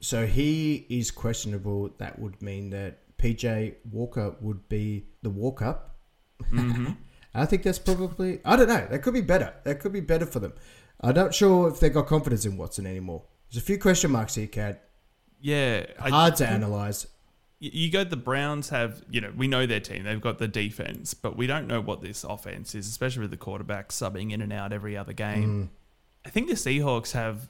[0.00, 1.90] so he is questionable.
[1.98, 5.96] That would mean that PJ Walker would be the walk up.
[6.52, 6.92] Mm-hmm.
[7.34, 8.38] I think that's probably.
[8.44, 8.86] I don't know.
[8.90, 9.52] That could be better.
[9.64, 10.52] That could be better for them.
[11.02, 13.22] I'm not sure if they got confidence in Watson anymore.
[13.50, 14.78] There's a few question marks here, Kad.
[15.40, 15.86] Yeah.
[15.98, 17.06] I- Hard to analyze.
[17.58, 20.04] you go the Browns have, you know, we know their team.
[20.04, 23.36] They've got the defense, but we don't know what this offense is, especially with the
[23.36, 25.70] quarterback subbing in and out every other game.
[26.24, 27.48] I think the Seahawks have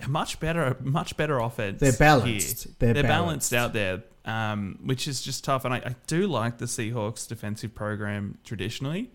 [0.00, 1.80] a much better, much better offense.
[1.80, 2.78] They're balanced.
[2.80, 3.50] They're They're, balanced.
[3.50, 3.54] balanced.
[3.54, 5.64] out there, um, which is just tough.
[5.64, 9.10] And I, I do like the Seahawks defensive program traditionally.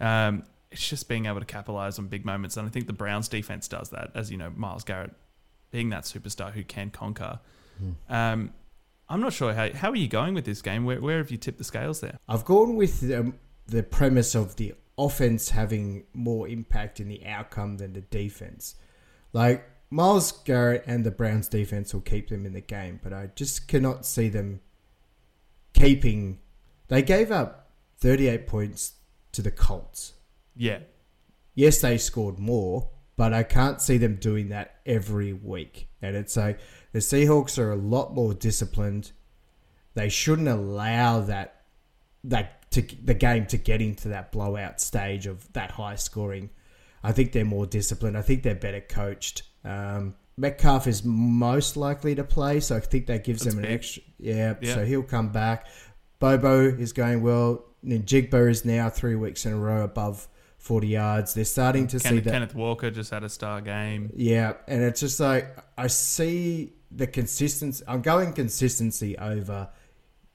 [0.00, 3.28] Um, it's just being able to capitalize on big moments, and I think the Browns
[3.28, 4.10] defense does that.
[4.14, 5.12] As you know, Myles Garrett
[5.70, 7.40] being that superstar who can conquer.
[7.78, 8.12] Hmm.
[8.12, 8.52] Um,
[9.08, 10.84] I'm not sure how how are you going with this game.
[10.84, 12.18] Where where have you tipped the scales there?
[12.28, 13.34] I've gone with um,
[13.66, 18.76] the premise of the offense having more impact in the outcome than the defense.
[19.32, 23.30] Like Myles Garrett and the Browns defense will keep them in the game, but I
[23.34, 24.60] just cannot see them
[25.72, 26.38] keeping.
[26.88, 28.94] They gave up 38 points
[29.32, 30.14] to the Colts.
[30.60, 30.78] Yeah,
[31.54, 35.88] Yes, they scored more, but I can't see them doing that every week.
[36.00, 36.60] And it's like
[36.92, 39.12] the Seahawks are a lot more disciplined.
[39.94, 41.62] They shouldn't allow that
[42.24, 46.50] that to the game to get into that blowout stage of that high scoring.
[47.02, 48.16] I think they're more disciplined.
[48.16, 49.42] I think they're better coached.
[49.64, 53.70] Um, Metcalf is most likely to play, so I think that gives That's them an
[53.70, 53.78] big.
[53.78, 54.02] extra.
[54.18, 54.74] Yeah, Yeah.
[54.74, 55.66] so he'll come back.
[56.20, 57.64] Bobo is going well.
[57.84, 60.28] Njigba is now three weeks in a row above
[60.60, 61.34] 40 yards.
[61.34, 62.30] They're starting to see that.
[62.30, 64.12] Kenneth Walker just had a star game.
[64.14, 67.82] Yeah, and it's just like I see the consistency.
[67.88, 69.70] I'm going consistency over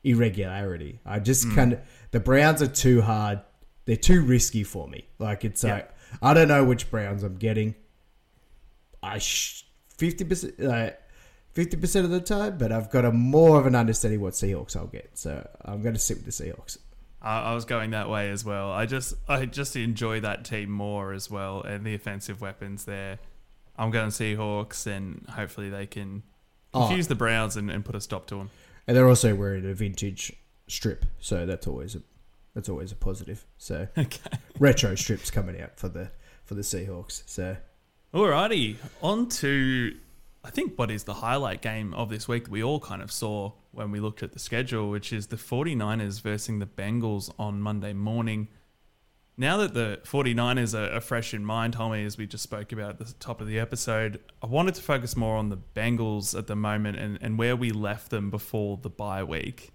[0.03, 0.99] irregularity.
[1.05, 1.55] I just hmm.
[1.55, 1.79] kind of
[2.11, 3.41] the Browns are too hard.
[3.85, 5.07] They're too risky for me.
[5.19, 5.73] Like it's Yeah.
[5.73, 7.75] like I don't know which Browns I'm getting.
[9.03, 10.99] I fifty percent like
[11.51, 14.75] fifty percent of the time, but I've got a more of an understanding what Seahawks
[14.75, 15.11] I'll get.
[15.13, 16.79] So I'm going to sit with the Seahawks.
[17.25, 18.71] I, I was going that way as well.
[18.71, 23.19] I just I just enjoy that team more as well, and the offensive weapons there.
[23.77, 26.23] I'm going Seahawks, and hopefully they can
[26.73, 26.87] Oh.
[26.87, 28.49] confuse the Browns and, and put a stop to them.
[28.85, 30.33] And they're also wearing a vintage
[30.67, 32.01] strip, so that's always a
[32.53, 33.45] that's always a positive.
[33.57, 34.37] So Okay.
[34.59, 36.11] retro strips coming out for the
[36.43, 37.23] for the Seahawks.
[37.25, 37.57] So
[38.13, 39.95] Alrighty, on to
[40.43, 43.11] I think what is the highlight game of this week that we all kind of
[43.11, 47.61] saw when we looked at the schedule, which is the 49ers versus the Bengals on
[47.61, 48.47] Monday morning.
[49.37, 52.97] Now that the 49ers are, fresh in mind, Hulmy, as we just spoke about at
[52.99, 56.55] the top of the episode, I wanted to focus more on the Bengals at the
[56.55, 59.71] moment and, and where we left them before the bye week.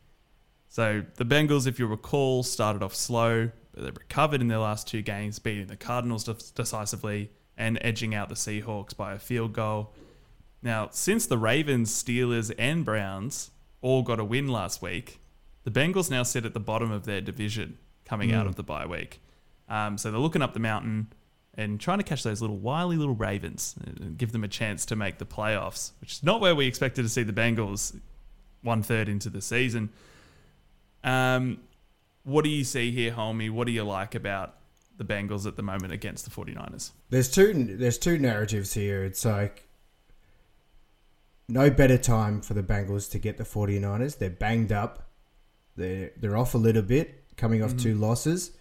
[0.68, 4.88] So the Bengals, if you recall, started off slow, but they recovered in their last
[4.88, 9.52] two games, beating the Cardinals de- decisively and edging out the Seahawks by a field
[9.52, 9.92] goal.
[10.62, 13.50] Now, since the Ravens, Steelers, and Browns
[13.82, 15.20] all got a win last week,
[15.64, 18.86] the Bengals now sit at the bottom of their division coming out of the bye
[18.86, 19.20] week.
[19.68, 21.12] Um, so they're looking up the mountain
[21.54, 24.96] and trying to catch those little wily little Ravens and give them a chance to
[24.96, 27.98] make the playoffs, which is not where we expected to see the Bengals
[28.62, 29.90] one third into the season.
[31.04, 31.60] Um,
[32.24, 33.50] what do you see here, homie?
[33.50, 34.56] What do you like about
[34.96, 36.90] the Bengals at the moment against the 49ers?
[37.08, 39.04] there's two there's two narratives here.
[39.04, 39.66] It's like
[41.50, 44.18] no better time for the Bengals to get the 49ers.
[44.18, 45.10] They're banged up.
[45.76, 47.78] They're they're off a little bit, coming off mm-hmm.
[47.78, 48.52] two losses.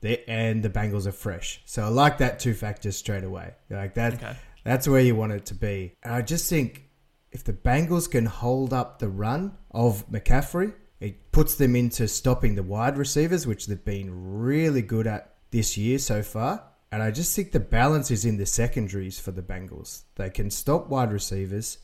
[0.00, 1.62] They and the Bengals are fresh.
[1.64, 3.54] So I like that two factors straight away.
[3.70, 4.36] Like that Okay.
[4.64, 5.94] that's where you want it to be.
[6.02, 6.84] And I just think
[7.32, 12.54] if the Bengals can hold up the run of McCaffrey, it puts them into stopping
[12.54, 16.62] the wide receivers, which they've been really good at this year so far.
[16.92, 20.04] And I just think the balance is in the secondaries for the Bengals.
[20.14, 21.78] They can stop wide receivers.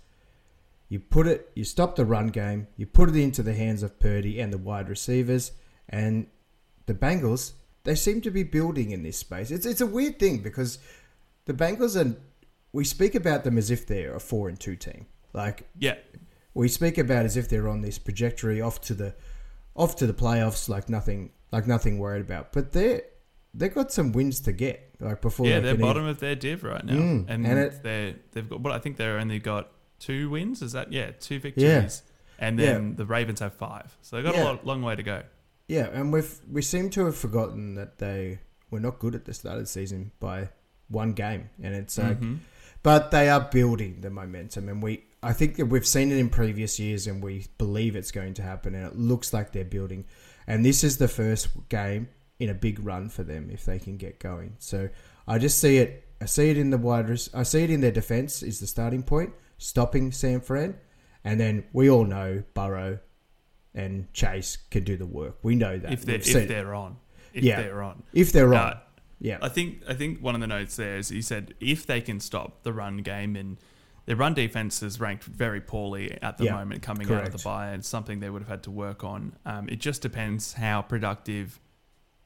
[0.90, 3.98] You put it, you stop the run game, you put it into the hands of
[3.98, 5.53] Purdy and the wide receivers,
[5.88, 6.26] and
[6.87, 7.53] the Bengals,
[7.85, 9.50] they seem to be building in this space.
[9.50, 10.79] It's it's a weird thing because
[11.46, 12.16] the Bengals and
[12.72, 15.07] we speak about them as if they're a four and two team.
[15.33, 15.94] Like Yeah.
[16.55, 19.14] we speak about as if they're on this trajectory off to the
[19.76, 22.53] off to the playoffs like nothing like nothing worried about.
[22.53, 23.03] But they
[23.55, 25.46] they've got some wins to get like before.
[25.46, 28.14] Yeah, they they're bottom even- of their div right now, Mm, and, and it- they're
[28.33, 28.61] they've got.
[28.61, 30.60] Well, I think they're only got two wins.
[30.62, 32.02] Is that yeah, two victories,
[32.40, 33.96] and then the Ravens have five.
[34.02, 34.42] So they've got Yeah.
[34.42, 35.22] a lot, long way to go.
[35.68, 38.40] Yeah, and we've we seem to have forgotten that they
[38.72, 40.48] were not good at the start of the season by
[40.88, 42.38] one game, and it's like, Mhm.
[42.82, 46.30] but they are building the momentum, and we I think that we've seen it in
[46.30, 50.06] previous years, and we believe it's going to happen, and it looks like they're building,
[50.46, 52.08] and this is the first game
[52.38, 54.54] in a big run for them if they can get going.
[54.58, 54.88] So
[55.28, 56.04] I just see it.
[56.22, 57.08] I see it in the wide.
[57.10, 59.32] res- I see it in their defense is the starting point,
[59.64, 60.75] stopping San Fran,
[61.23, 62.99] and then we all know Burrow
[63.75, 65.37] and Chase can do the work.
[65.42, 66.96] We know that if they're if they're on,
[67.33, 67.61] if Yeah.
[67.62, 68.03] they're on.
[68.12, 68.79] if they're Uh, on.
[69.20, 72.01] yeah, I think I think one of the notes there is he said if they
[72.01, 73.59] can stop the run game and
[74.07, 77.38] their run defense is ranked very poorly at the Yeah, moment coming out of the
[77.44, 79.37] bye and something they would have had to work on.
[79.44, 81.61] Um, it just depends how productive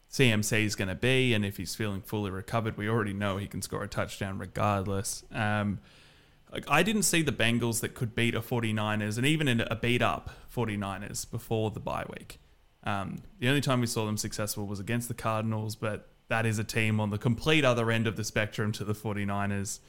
[0.08, 3.48] CMC is going to be, and if he's feeling fully recovered, we already know he
[3.48, 5.24] can score a touchdown regardless.
[5.32, 5.80] Um,
[6.54, 10.00] like I didn't see the Bengals that could beat a 49ers and even a beat
[10.00, 12.38] up 49ers before the bye week.
[12.84, 16.58] Um, the only time we saw them successful was against the Cardinals, but that is
[16.58, 19.80] a team on the complete other end of the spectrum to the 49ers.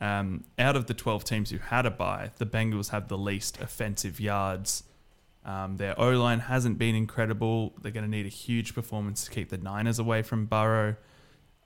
[0.00, 3.60] Um, out of the 12 teams who had a bye, the Bengals have the least
[3.60, 4.84] offensive yards.
[5.44, 7.74] Um, their O line hasn't been incredible.
[7.80, 10.96] They're going to need a huge performance to keep the Niners away from Burrow.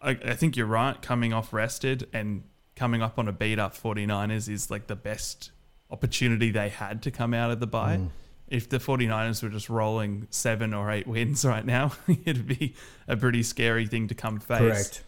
[0.00, 1.00] I, I think you're right.
[1.00, 2.44] Coming off rested and
[2.78, 5.50] coming up on a beat up 49ers is like the best
[5.90, 7.96] opportunity they had to come out of the bye.
[7.96, 8.10] Mm.
[8.46, 11.92] If the 49ers were just rolling seven or eight wins right now,
[12.24, 12.74] it'd be
[13.06, 14.58] a pretty scary thing to come face.
[14.58, 15.04] Correct.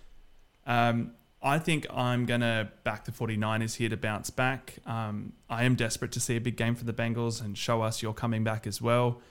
[0.66, 4.74] Um, I think I'm going to back the 49ers here to bounce back.
[4.84, 8.02] Um, I am desperate to see a big game for the Bengals and show us
[8.02, 9.22] you're coming back as well.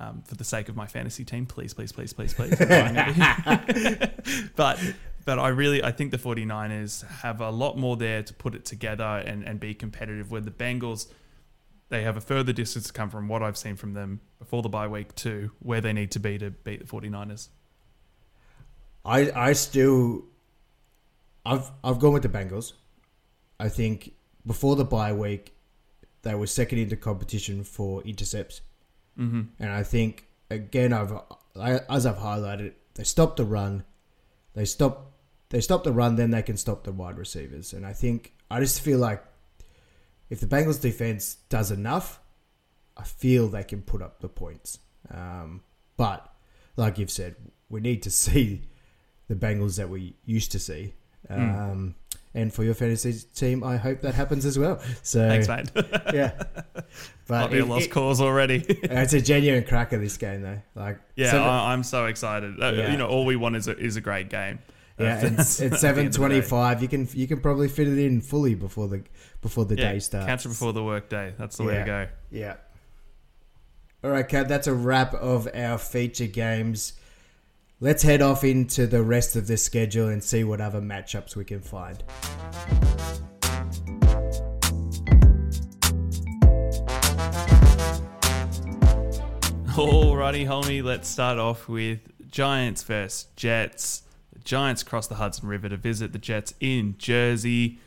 [0.00, 2.56] Um, for the sake of my fantasy team, please, please, please, please, please.
[4.56, 4.80] but
[5.24, 8.64] but I really I think the 49ers have a lot more there to put it
[8.64, 10.30] together and, and be competitive.
[10.30, 11.06] Where the Bengals,
[11.88, 14.68] they have a further distance to come from what I've seen from them before the
[14.68, 17.48] bye week to where they need to be to beat the 49ers.
[19.04, 20.24] I I still
[21.44, 22.72] I've I've gone with the Bengals.
[23.58, 24.12] I think
[24.46, 25.54] before the bye week,
[26.22, 28.60] they were second in the competition for intercepts,
[29.18, 29.42] mm-hmm.
[29.58, 31.12] and I think again I've
[31.54, 33.84] as I've highlighted, they stopped the run,
[34.54, 35.11] they stop
[35.52, 38.58] they stop the run, then they can stop the wide receivers, and I think I
[38.58, 39.22] just feel like
[40.28, 42.20] if the Bengals defense does enough,
[42.96, 44.78] I feel they can put up the points.
[45.10, 45.62] Um,
[45.96, 46.26] but
[46.76, 47.36] like you've said,
[47.68, 48.62] we need to see
[49.28, 50.94] the Bengals that we used to see
[51.28, 51.34] Hmm.
[51.34, 51.94] Um, mm.
[52.34, 54.80] And for your fantasy team, I hope that happens as well.
[55.02, 55.70] So thanks, mate.
[56.14, 56.32] yeah,
[56.72, 56.86] but
[57.28, 58.64] Might be a lost it, cause already.
[58.66, 60.62] it's a genuine cracker this game, though.
[60.74, 62.62] Like, yeah, seven, I, am so excited.
[62.62, 62.90] Uh, yeah.
[62.92, 64.60] You know, all we want is a, is a great game.
[65.02, 66.82] Yeah, it's, it's seven twenty-five.
[66.82, 69.02] You can you can probably fit it in fully before the
[69.40, 70.26] before the yeah, day starts.
[70.26, 71.34] Catch it before the work day.
[71.38, 72.08] That's the way to go.
[72.30, 72.56] Yeah.
[74.04, 74.48] All right, Kad.
[74.48, 76.94] That's a wrap of our feature games
[77.82, 81.44] let's head off into the rest of the schedule and see what other matchups we
[81.44, 82.02] can find.
[89.66, 91.98] Alrighty, Hulmy, let's start off with
[92.30, 94.02] Giants versus Jets.
[94.44, 97.78] Giants cross the Hudson River to visit the Jets in Jersey.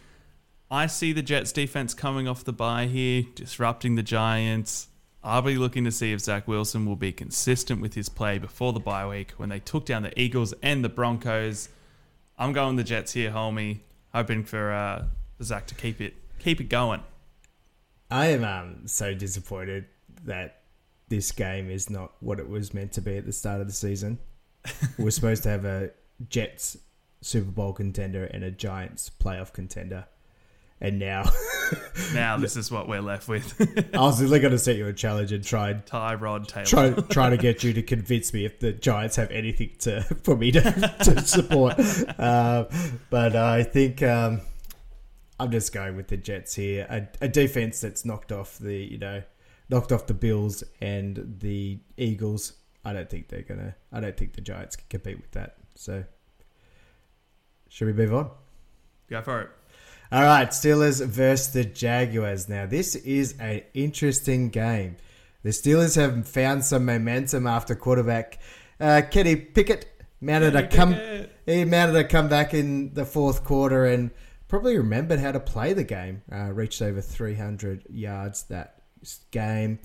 [0.70, 4.88] I see the Jets defense coming off the bye here, disrupting the Giants.
[5.24, 8.74] I'll be looking to see if Zach Wilson will be consistent with his play before
[8.74, 11.70] the bye week when they took down the Eagles and the Broncos.
[12.38, 13.80] I'm going the Jets here, Hulmy.
[14.14, 15.06] Hoping for uh,
[15.42, 17.02] Zach to keep it keep it going.
[18.12, 19.86] I am um, so disappointed
[20.26, 20.62] that
[21.10, 23.74] this game is not what it was meant to be at the start of the
[23.74, 24.20] season.
[24.98, 25.92] We're supposed to have a
[26.30, 26.78] Jets
[27.22, 30.06] Super Bowl contender and a Giants playoff contender
[30.82, 31.30] and now
[32.14, 33.54] now this is what we're left with.
[33.94, 36.66] I was really going to set you a challenge and try and Tyrod Taylor.
[36.66, 40.36] Try, try to get you to convince me if the Giants have anything to for
[40.36, 41.80] me to, to support.
[42.20, 42.66] Uh,
[43.10, 44.42] but I think um,
[45.40, 46.86] I'm just going with the Jets here.
[46.90, 49.24] A, a, defense that's knocked off the you know
[49.70, 52.54] knocked off the Bills and the Eagles.
[52.84, 53.76] I don't think they're gonna.
[53.92, 55.58] I don't think the Giants can compete with that.
[55.76, 56.04] So,
[57.70, 58.32] should we move on?
[59.10, 59.50] Go for it.
[60.12, 62.48] All right, Steelers versus the Jaguars.
[62.48, 64.98] Now, this is an interesting game.
[65.44, 68.40] The Steelers have found some momentum after quarterback
[68.80, 69.86] uh, Kenny Pickett
[70.22, 70.94] mounted Kenny a come.
[70.94, 71.32] Pickett.
[71.46, 74.12] He mounted a comeback in the fourth quarter and
[74.48, 76.24] probably remembered how to play the game.
[76.32, 78.82] Uh, reached over 300 yards that
[79.32, 79.80] game.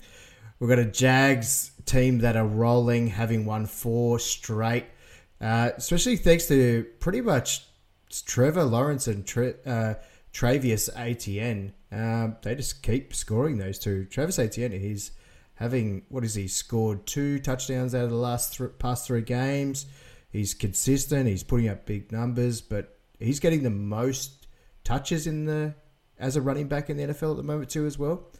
[0.59, 4.85] We've got a Jags team that are rolling, having won four straight,
[5.41, 7.65] uh, especially thanks to pretty much
[8.25, 9.95] Trevor Lawrence and Tre- uh,
[10.31, 11.73] Travis Etienne.
[11.91, 14.05] Um, they just keep scoring those two.
[14.05, 15.11] Travis Etienne, he's
[15.55, 19.85] having what is he scored two touchdowns out of the last th- past three games.
[20.29, 21.27] He's consistent.
[21.27, 24.47] He's putting up big numbers, but he's getting the most
[24.83, 25.75] touches in the
[26.17, 28.30] as a running back in the NFL at the moment too, as well.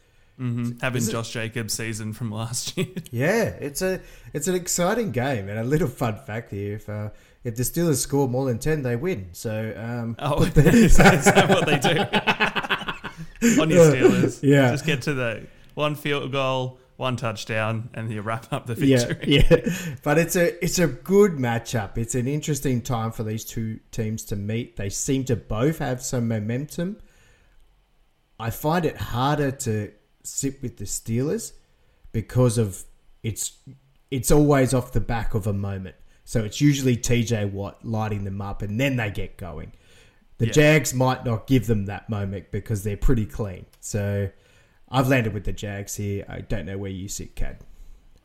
[0.42, 0.78] Mm-hmm.
[0.80, 2.88] Having Josh Jacobs season from last year.
[3.12, 4.00] yeah, it's a
[4.32, 6.74] it's an exciting game and a little fun fact here.
[6.74, 7.10] If uh,
[7.44, 9.28] if the Steelers score more than ten, they win.
[9.32, 14.42] So, um, oh, is, that what they do on your Steelers?
[14.42, 18.74] Yeah, just get to the one field goal, one touchdown, and you wrap up the
[18.74, 19.16] victory.
[19.24, 19.96] Yeah, yeah.
[20.02, 21.98] But it's a it's a good matchup.
[21.98, 24.74] It's an interesting time for these two teams to meet.
[24.74, 26.98] They seem to both have some momentum.
[28.40, 29.92] I find it harder to
[30.22, 31.52] sit with the Steelers
[32.12, 32.84] because of
[33.22, 33.58] it's
[34.10, 35.96] it's always off the back of a moment.
[36.24, 39.72] So it's usually TJ Watt lighting them up and then they get going.
[40.38, 40.52] The Yeah.
[40.52, 43.66] Jags might not give them that moment because they're pretty clean.
[43.80, 44.28] So
[44.90, 46.24] I've landed with the Jags here.
[46.28, 47.58] I don't know where you sit, Kad.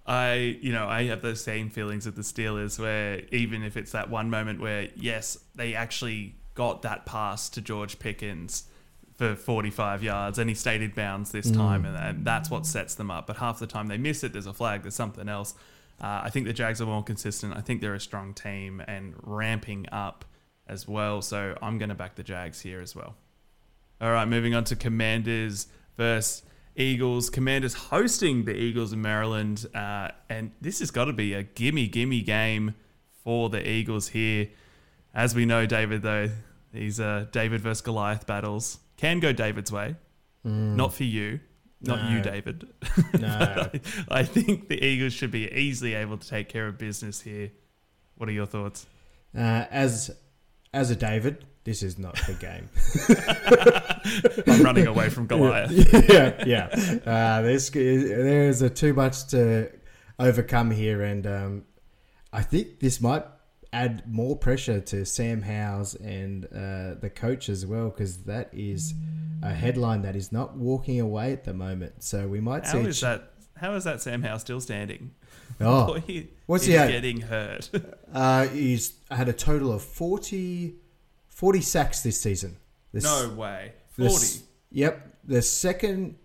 [0.06, 3.91] I, you know, I have those same feelings with the Steelers where even if it's
[3.91, 8.64] that one moment where, yes, they actually got that pass to George Pickens
[9.18, 12.93] for 45 yards and he stayed in bounds this time and, and that's what sets
[12.95, 13.26] them up.
[13.26, 15.55] But half the time they miss it, there's a flag, there's something else.
[15.99, 17.57] Uh, I think the Jags are more consistent.
[17.57, 20.24] I think they're a strong team and ramping up
[20.68, 21.24] as well.
[21.24, 23.15] So I'm going to back the Jags here as well.
[23.99, 26.43] All right, moving on to Commanders versus
[26.76, 27.32] Eagles.
[27.32, 31.88] Commanders hosting the Eagles in Maryland, uh, and this has got to be a gimme
[31.88, 32.76] gimme game
[33.24, 34.49] for the Eagles here.
[35.15, 36.30] As we know, David though
[36.72, 39.95] these uh, David versus Goliath battles can go David's way.
[40.43, 41.41] Not for you,
[41.82, 42.68] not you, David.
[43.20, 43.70] No.
[44.10, 47.52] I think the Eagles should be easily able to take care of business here.
[48.16, 48.86] What are your thoughts?
[49.38, 50.10] Uh, as
[50.74, 52.70] as a David, this is not the game.
[54.48, 55.72] I'm running away from Goliath.
[56.10, 57.00] yeah, yeah.
[57.06, 59.70] Uh, there's there's a too much to
[60.18, 61.64] overcome here, and um,
[62.32, 63.24] I think this might
[63.74, 68.93] add more pressure to Sam Howell's and uh, the coach as well, because that is
[69.43, 72.03] a headline that is not walking away at the moment.
[72.03, 72.88] So we might How see.
[72.89, 73.32] is that?
[73.57, 75.11] How is that Sam Howell still standing?
[75.59, 77.70] Oh, Boy, What's he getting hurt.
[78.13, 80.76] uh, he's had a total of 40,
[81.30, 82.57] 40 sacks this season.
[82.93, 83.74] No way.
[83.91, 84.13] 40.
[84.13, 86.15] s- Yep, the second.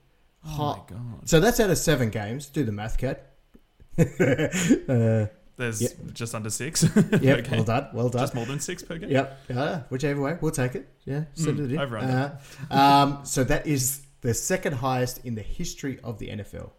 [0.45, 1.29] Oh high- my god.
[1.29, 2.47] So that's out of seven games.
[2.49, 3.21] Do the math, Kad.
[3.99, 5.27] uh,
[5.57, 5.93] There's Yep.
[6.13, 6.83] just under six.
[6.83, 6.95] yep,
[7.41, 7.57] Okay.
[7.57, 8.23] well done, well done.
[8.23, 9.11] Just more than six per game.
[9.11, 10.89] Yep, uh, whichever way, we'll take it.
[11.05, 11.79] Yeah, send Hmm, it in.
[11.79, 11.99] over.
[11.99, 16.71] Uh, um, so that is the second highest in the history of the NFL.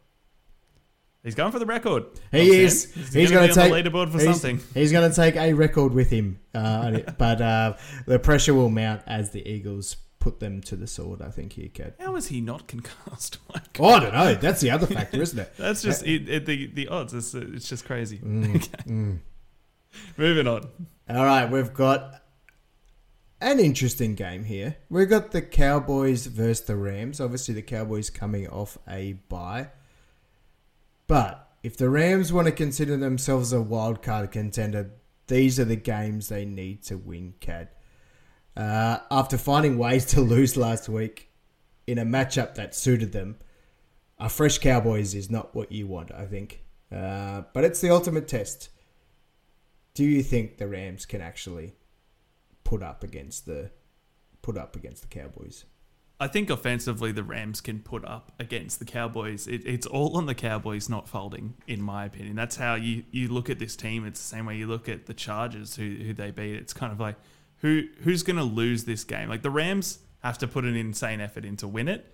[1.24, 2.03] He's going for the record.
[2.34, 2.93] He is.
[2.93, 4.59] He's he going be take on the leaderboard for he's, something.
[4.74, 7.74] He's going to take a record with him, uh, but uh,
[8.05, 11.21] the pressure will mount as the Eagles put them to the sword.
[11.21, 11.95] I think here, Kad.
[11.99, 13.38] How is he not concussed?
[13.80, 14.36] Oh, I don't know.
[14.36, 15.51] That's the other factor, isn't it?
[15.57, 17.13] That's just it, it, the the odds.
[17.13, 18.19] It's, it's just crazy.
[18.19, 18.53] Mm,
[18.88, 19.19] mm.
[20.15, 20.67] Moving on.
[21.09, 22.21] All right, we've got
[23.41, 24.78] an interesting game here.
[24.89, 27.19] We've got the Cowboys versus the Rams.
[27.19, 29.69] Obviously, the Cowboys coming off a bye.
[31.07, 34.91] But if the Rams want to consider themselves a wild card contender,
[35.28, 37.69] these are the games they need to win, Kad.
[38.56, 41.30] Uh, after finding ways to lose last week
[41.88, 43.38] in a matchup that suited them,
[44.20, 46.64] a fresh Cowboys is not what you want, I think.
[46.91, 48.70] Uh, but it's the ultimate test
[49.93, 51.74] do you think the Rams can actually
[52.64, 53.72] put up against the
[54.41, 55.66] put up against the Cowboys?
[56.20, 59.47] I think offensively, the Rams can put up against the Cowboys.
[59.47, 62.36] It, it's all on the Cowboys not folding, in my opinion.
[62.36, 64.06] That's how you, you look at this team.
[64.06, 66.56] It's the same way you look at the Chargers, who, who they beat.
[66.56, 67.16] It's kind of like
[67.64, 69.30] who who's going to lose this game?
[69.30, 72.05] Like the Rams have to put an insane effort in to win it,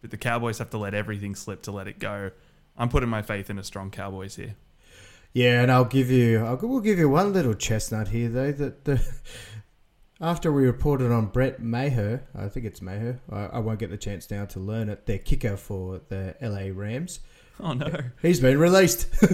[0.00, 2.32] but the Cowboys have to let everything slip to let it go.
[2.76, 4.56] I'm putting my faith in a strong Cowboys here.
[5.32, 8.84] Yeah, and I'll give you I'll, we'll give you one little chestnut here though that
[8.84, 9.06] the
[10.20, 13.20] after we reported on Brett Maher, I think it's Maher.
[13.30, 15.06] I, I won't get the chance now to learn it.
[15.06, 17.20] Their kicker for the LA Rams,
[17.60, 17.88] Oh no!
[18.20, 19.14] he's been released.
[19.20, 19.28] See,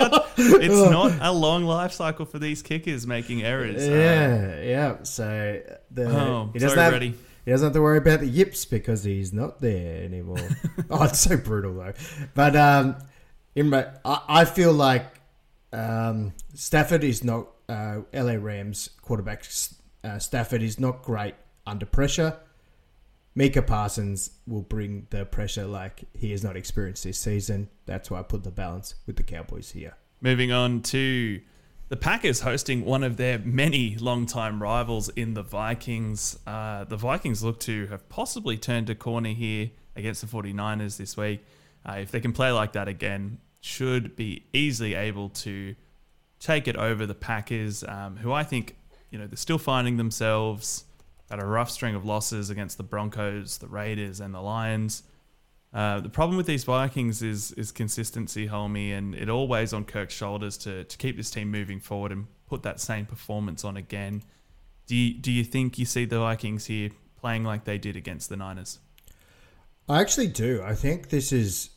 [0.00, 3.82] I- it's not a long life cycle for these kickers making errors.
[3.86, 5.02] Uh, yeah, yeah.
[5.02, 5.60] So
[5.90, 7.14] the oh, he doesn't sorry, have Reddy.
[7.44, 10.38] He doesn't have to worry about the yips because he's not there anymore.
[10.88, 11.92] oh, it's so brutal though.
[12.34, 12.96] But um,
[13.56, 15.06] in my, I, I feel like
[15.72, 19.44] um, Stafford is not uh, LA Rams quarterback.
[20.04, 21.34] Uh, Stafford is not great
[21.66, 22.38] under pressure.
[23.36, 27.68] Micah Parsons will bring the pressure like he has not experienced this season.
[27.84, 29.94] That's why I put the balance with the Cowboys here.
[30.22, 31.42] Moving on to
[31.90, 36.38] the Packers hosting one of their many longtime rivals in the Vikings.
[36.46, 41.14] Uh, the Vikings look to have possibly turned a corner here against the 49ers this
[41.14, 41.44] week.
[41.86, 45.76] Uh, if they can play like that again, should be easily able to
[46.40, 48.76] take it over the Packers, um, who I think,
[49.10, 50.85] you know, they're still finding themselves
[51.30, 55.02] at a rough string of losses against the Broncos, the Raiders, and the Lions.
[55.72, 59.84] Uh, the problem with these Vikings is is consistency, Hulmy, and it all weighs on
[59.84, 63.76] Kirk's shoulders to, to keep this team moving forward and put that same performance on
[63.76, 64.22] again.
[64.86, 68.28] Do you, do you think you see the Vikings here playing like they did against
[68.28, 68.78] the Niners?
[69.88, 70.62] I actually do.
[70.62, 71.70] I think this is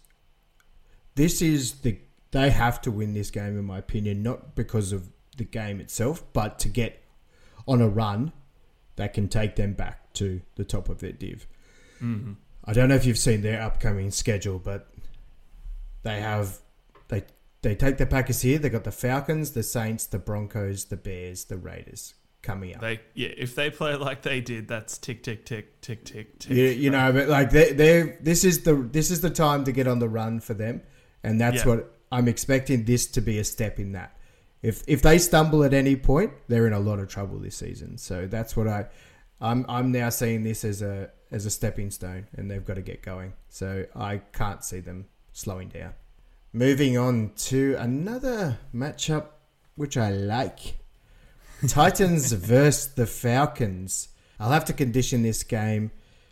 [1.15, 1.99] this is the
[2.31, 6.23] they have to win this game in my opinion, not because of the game itself,
[6.33, 7.03] but to get
[7.67, 8.31] on a run
[8.99, 11.47] that can take them back to the top of their div.
[12.03, 12.33] Mm-hmm.
[12.65, 14.89] I don't know if you've seen their upcoming schedule, but
[16.03, 16.57] they have
[17.07, 17.23] they
[17.61, 18.59] they take the Packers here.
[18.59, 22.81] They got the Falcons, the Saints, the Broncos, the Bears, the Raiders coming up.
[22.81, 26.51] They yeah, if they play like they did, that's tick tick tick tick tick tick.
[26.51, 29.71] You, you know, but like they they this is the this is the time to
[29.71, 30.81] get on the run for them,
[31.23, 31.69] and that's Yeah.
[31.69, 34.17] what I'm expecting this to be a step in that.
[34.61, 37.97] If if they stumble at any point, they're in a lot of trouble this season.
[37.97, 38.87] So that's what I
[39.41, 42.81] I'm I'm now seeing this as a as a stepping stone, and they've got to
[42.81, 43.33] get going.
[43.49, 45.93] So I can't see them slowing down.
[46.51, 49.27] Moving on to another matchup
[49.79, 50.77] which I like.
[51.65, 54.09] Titans versus the Falcons.
[54.39, 55.91] I'll have to condition this game.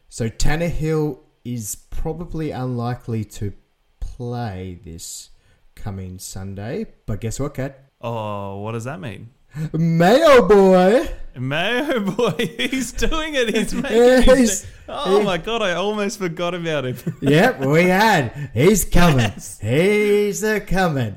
[0.09, 3.53] So Tannehill is probably unlikely to
[4.01, 5.29] play this
[5.75, 6.87] coming Sunday.
[7.05, 7.75] But guess what, Kad?
[8.01, 9.29] Oh, what does that mean?
[9.73, 11.09] Mayo boy.
[11.35, 13.55] Mayo boy, he's doing it.
[13.55, 13.97] He's making.
[13.97, 16.97] Yeah, he's- day- oh he- my god, I almost forgot about him.
[17.21, 18.51] Yep, we had.
[18.53, 19.19] He's coming.
[19.19, 19.59] Yes.
[19.59, 21.15] He's a coming.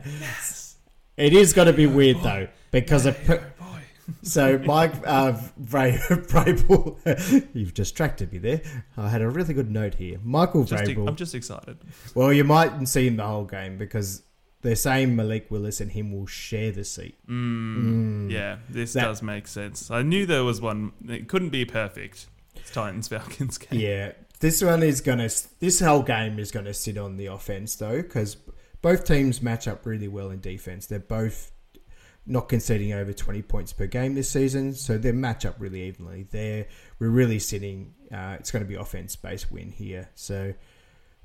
[1.16, 3.16] It is going to be weird though because of.
[3.26, 3.40] boy.
[4.22, 5.96] So Mike uh, Vray,
[6.28, 8.60] Vrabel, you've distracted me there.
[8.96, 10.18] I had a really good note here.
[10.24, 11.06] Michael Just, Vrabel.
[11.08, 11.78] I'm just excited.
[12.14, 14.22] Well, you mightn't see him the whole game because
[14.62, 17.16] they're saying Malik Willis and him will share the seat.
[17.28, 19.90] Mm, Yeah, this That- does make sense.
[19.90, 20.92] I knew there was one.
[21.08, 22.26] It couldn't be perfect.
[22.56, 23.80] It's Titans Falcons game.
[23.80, 25.28] Yeah, this one is gonna.
[25.60, 28.36] This whole game is gonna sit on the offense though, because
[28.82, 30.86] both teams match up really well in defense.
[30.86, 31.52] They're both
[32.26, 36.26] not conceding over twenty points per game this season, so they match up really evenly.
[36.30, 36.66] There,
[36.98, 37.94] we're really sitting.
[38.12, 40.10] Uh, it's going to be offense based win here.
[40.14, 40.52] So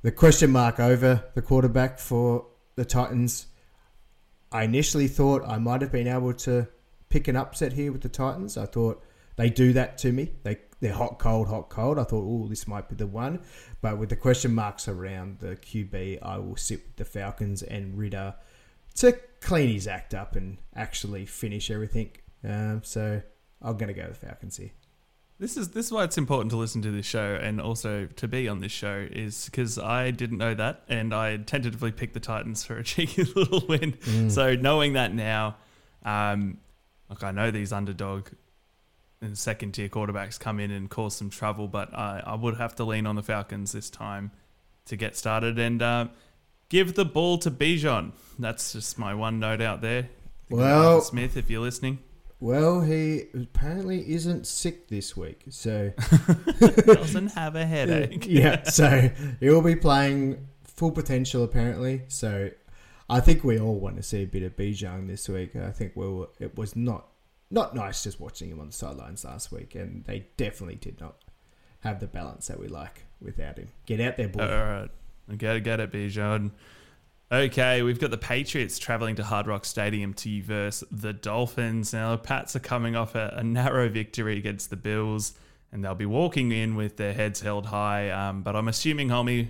[0.03, 2.45] the question mark over the quarterback for
[2.75, 3.47] the Titans.
[4.51, 6.67] I initially thought I might have been able to
[7.09, 8.57] pick an upset here with the Titans.
[8.57, 9.03] I thought
[9.35, 10.31] they do that to me.
[10.43, 11.97] They they're hot, cold, hot, cold.
[11.97, 13.39] I thought, oh, this might be the one.
[13.81, 17.97] But with the question marks around the QB, I will sit with the Falcons and
[17.97, 18.35] Ridder
[18.95, 22.11] to clean his act up and actually finish everything.
[22.43, 23.21] Um, so
[23.61, 24.71] I'm going to go with the Falcons here.
[25.37, 28.27] This is this is why it's important to listen to this show and also to
[28.27, 32.21] be on this show is because I didn't know that and I tentatively picked the
[32.21, 33.93] Titans for a cheeky little win.
[33.93, 34.31] Mm.
[34.31, 35.57] So knowing that now,
[36.03, 36.59] um,
[37.09, 38.29] look, I know these underdog
[39.21, 42.75] and second tier quarterbacks come in and cause some trouble, but I, I would have
[42.75, 44.31] to lean on the Falcons this time
[44.85, 46.07] to get started and uh,
[46.69, 48.11] give the ball to Bijan.
[48.39, 50.09] That's just my one note out there.
[50.49, 51.99] Well- Smith, if you're listening,
[52.39, 55.93] Well, he apparently isn't sick this week, so
[56.59, 58.25] doesn't have a headache.
[58.29, 59.09] yeah, so
[59.39, 62.01] he'll be playing full potential apparently.
[62.09, 62.51] So
[63.09, 65.55] I think we all want to see a bit of Bijan this week.
[65.55, 67.07] I think we were, it was not
[67.51, 71.15] not nice just watching him on the sidelines last week, and they definitely did not
[71.81, 73.69] have the balance that we like without him.
[73.85, 74.41] Get out there, boy.
[74.41, 74.89] All right.
[75.37, 76.51] Gotta get it, Bijan.
[77.31, 81.91] Okay, we've got the Patriots traveling to Hard Rock Stadium to verse the Dolphins.
[81.91, 85.33] Now, the Pats are coming off a, a narrow victory against the Bills,
[85.71, 88.11] and they'll be walking in with their heads held high.
[88.11, 89.47] Um, but I'm assuming, Hulmy,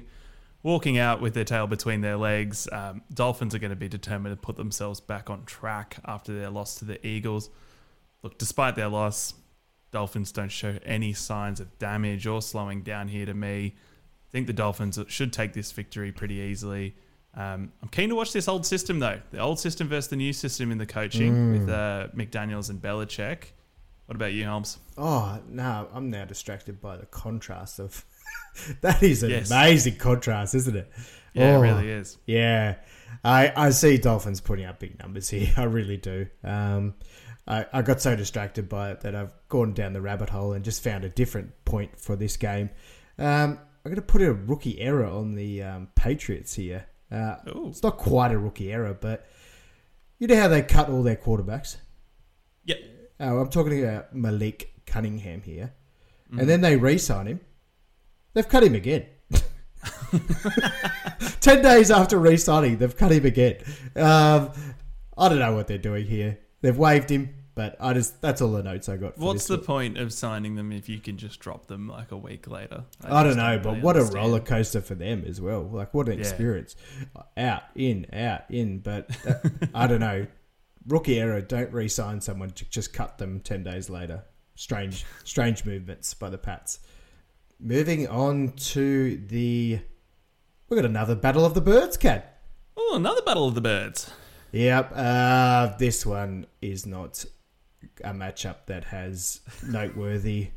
[0.64, 2.66] walking out with their tail between their legs.
[2.72, 6.50] Um, Dolphins are going to be determined to put themselves back on track after their
[6.50, 7.50] loss to the Eagles.
[8.24, 9.34] Look, despite their loss,
[9.92, 13.76] Dolphins don't show any signs of damage or slowing down here to me.
[13.76, 16.96] I think the Dolphins should take this victory pretty easily.
[17.36, 20.32] Um, I'm keen to watch this old system though, the old system versus the new
[20.34, 23.46] system in the coaching with uh, McDaniel's and Belichick.
[24.06, 24.78] What about you, Holmes?
[24.98, 28.06] Oh no, I'm now distracted by the contrast of.
[28.82, 29.52] that is an Yes.
[29.52, 30.90] amazing contrast, isn't it?
[31.34, 31.62] Yeah, Oh.
[31.62, 32.18] it really is.
[32.26, 32.76] Yeah,
[33.24, 35.52] I I see Dolphins putting up big numbers here.
[35.58, 36.28] I really do.
[36.44, 36.94] Um,
[37.48, 40.64] I I got so distracted by it that I've gone down the rabbit hole and
[40.64, 42.70] just found a different point for this game.
[43.20, 46.86] Um, I'm going to put a rookie error on the um, Patriots here.
[47.12, 47.36] Uh,
[47.68, 49.26] it's not quite a rookie error, but
[50.20, 51.78] you know how they cut all their quarterbacks.
[52.66, 52.80] Yep.
[53.20, 55.74] Oh, I'm talking about Malik Cunningham here,
[56.30, 56.40] Mm-hmm.
[56.40, 57.40] and then they re-sign him.
[58.34, 59.06] They've cut him again.
[61.42, 63.58] Ten days after re-signing, they've cut him again.
[63.96, 64.52] Um,
[65.18, 66.40] I don't know what they're doing here.
[66.62, 69.16] They've waived him, but I just—that's all the notes I got.
[69.16, 72.18] For What's the point of signing them if you can just drop them like a
[72.18, 72.84] week later?
[73.04, 75.64] I don't just know, but really what a roller coaster for them as well.
[75.64, 76.20] Like what an Yeah.
[76.20, 76.76] experience.
[77.38, 78.80] Out, in, out, in.
[78.80, 80.28] But uh, I don't know.
[80.88, 81.42] Rookie error.
[81.42, 82.52] Don't re-sign someone.
[82.52, 84.24] to Just cut them ten days later.
[84.56, 86.80] Strange, strange movements by the Pats.
[87.60, 89.80] Moving on to the,
[90.70, 92.24] we got another battle of the birds, Kad.
[92.78, 94.12] Oh, another battle of the birds.
[94.52, 94.92] Yep.
[94.96, 97.26] Uh, this one is not
[98.04, 100.50] a matchup that has noteworthy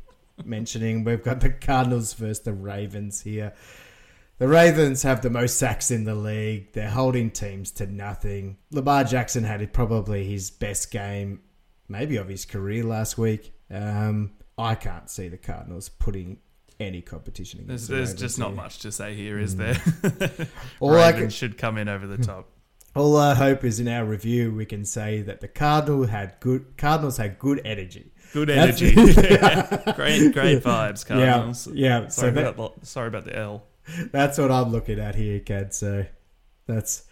[0.43, 1.03] mentioning.
[1.03, 3.53] We've got the Cardinals versus the Ravens here.
[4.37, 6.71] The Ravens have the most sacks in the league.
[6.71, 8.57] They're holding teams to nothing.
[8.71, 11.41] Lamar Jackson had probably his best game,
[11.89, 13.53] maybe of his career last week.
[13.69, 16.37] Um, I can't see the Cardinals putting
[16.79, 19.75] any competition There's, against the there's just not much to say here, is there?
[20.79, 22.47] All I Ravens can- should come in over the top.
[22.95, 26.65] All I hope is in our review we can say that the Cardinal had good
[26.77, 28.11] Cardinals had good energy.
[28.33, 28.93] Good energy.
[28.95, 31.67] great, great vibes, Cardinals.
[31.67, 32.07] Yeah, yeah.
[32.09, 33.63] Sorry, So about, the- sorry about the L.
[34.11, 35.73] that's what I'm looking at here, Kad.
[35.73, 36.05] So
[36.67, 37.03] that's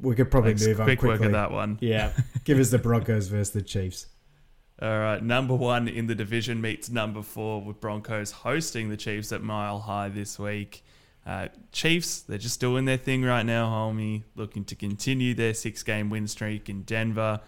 [0.00, 0.66] we could probably Thanks.
[0.66, 1.18] move on Quick quickly.
[1.18, 1.78] work of that one.
[1.80, 2.12] Yeah,
[2.44, 4.06] give us the Broncos versus the Chiefs.
[4.82, 9.30] All right, number one in the division meets number four with Broncos hosting the Chiefs
[9.30, 10.82] at Mile High this week.
[11.24, 15.82] Uh, Chiefs, they're just doing their thing right now, Hulmy, looking to continue their six
[15.82, 17.40] game win streak in Denver.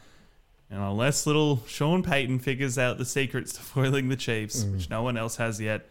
[0.70, 5.02] And unless little Sean Payton figures out the secrets to foiling the Chiefs, which no
[5.02, 5.86] one else has yet,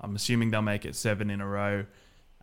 [0.00, 1.84] I'm assuming they'll make it seven in a row.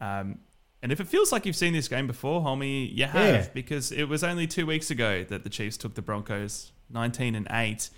[0.01, 0.39] Um,
[0.81, 3.47] and if it feels like you've seen this game before, Hulmy, you have, Yeah.
[3.53, 7.47] because it was only two weeks ago that the Chiefs took the Broncos 19 and
[7.49, 7.89] 8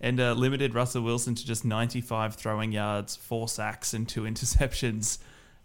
[0.00, 5.18] and uh, limited Russell Wilson to just 95 throwing yards, four sacks, and two interceptions.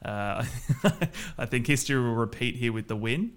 [0.06, 0.45] Uh,
[1.38, 3.34] I think history will repeat here with the win,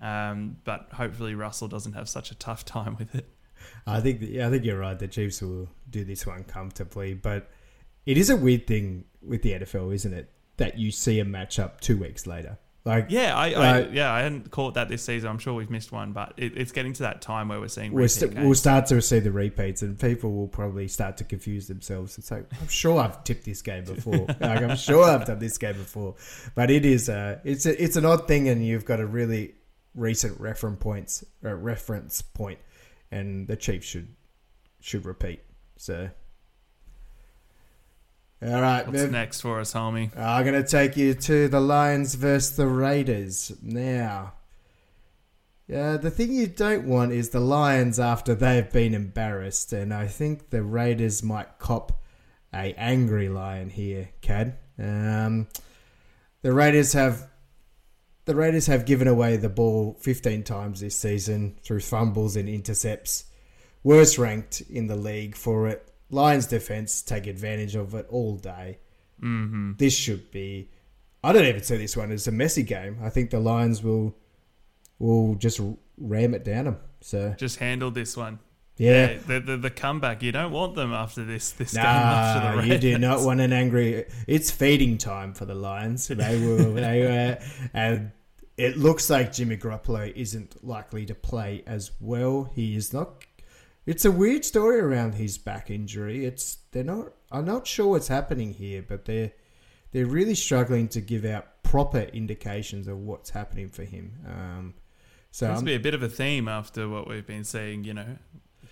[0.00, 3.28] um, but hopefully Russell doesn't have such a tough time with it.
[3.86, 4.98] I think I think you're right.
[4.98, 7.50] The Chiefs will do this one comfortably, but
[8.06, 10.30] it is a weird thing with the NFL, isn't it?
[10.58, 12.58] That you see a matchup two weeks later.
[12.84, 15.28] Like Yeah, I, I yeah I hadn't caught that this season.
[15.28, 17.92] I'm sure we've missed one, but it, it's getting to that time where we're seeing
[17.92, 21.68] we'll, st- we'll start to see the repeats, and people will probably start to confuse
[21.68, 22.18] themselves.
[22.18, 24.26] It's like I'm sure I've tipped this game before.
[24.40, 26.16] like I'm sure I've done this game before,
[26.56, 29.54] but it is uh, it's a, it's an odd thing, and you've got a really
[29.94, 32.58] recent reference points uh, reference point,
[33.12, 34.08] and the Chiefs should
[34.80, 35.40] should repeat.
[35.76, 36.10] So,
[38.44, 40.16] all right, What's next for us, Hulmy?
[40.18, 43.52] I'm going to take you to the Lions versus the Raiders.
[43.62, 44.32] Now,
[45.68, 50.08] yeah, the thing you don't want is the Lions after they've been embarrassed, and I
[50.08, 52.02] think the Raiders might cop
[52.52, 54.58] a angry lion here, Kad.
[54.78, 55.46] Um,
[56.42, 57.28] the Raiders have
[58.24, 63.24] the Raiders have given away the ball 15 times this season through fumbles and intercepts.
[63.82, 65.91] Worst ranked in the league for it.
[66.12, 68.78] Lions defense take advantage of it all day
[69.22, 69.72] Mm-hmm.
[69.78, 70.68] this should be.
[71.24, 72.98] I don't even see this one as a messy game.
[73.02, 74.16] I think the Lions will
[74.98, 75.60] will just
[75.96, 76.76] ram it down them.
[77.00, 78.40] So Just handle this one.
[78.78, 80.22] yeah, the, the the comeback.
[80.24, 83.52] You don't want them after this this game after the you do not want an
[83.52, 84.06] angry.
[84.26, 86.08] It's feeding time for the Lions.
[86.08, 86.74] They will.
[86.74, 88.10] they uh, and
[88.56, 92.50] it looks like Jimmy Garoppolo isn't likely to play as well.
[92.54, 93.24] He is not.
[93.84, 96.24] It's a weird story around his back injury.
[96.24, 97.12] It's they're not.
[97.30, 99.32] I'm not sure what's happening here, but they're
[99.92, 104.12] they're really struggling to give out proper indications of what's happening for him.
[104.26, 104.74] Um,
[105.30, 107.82] so I'm- be a bit of a theme after what we've been seeing.
[107.84, 108.16] You know,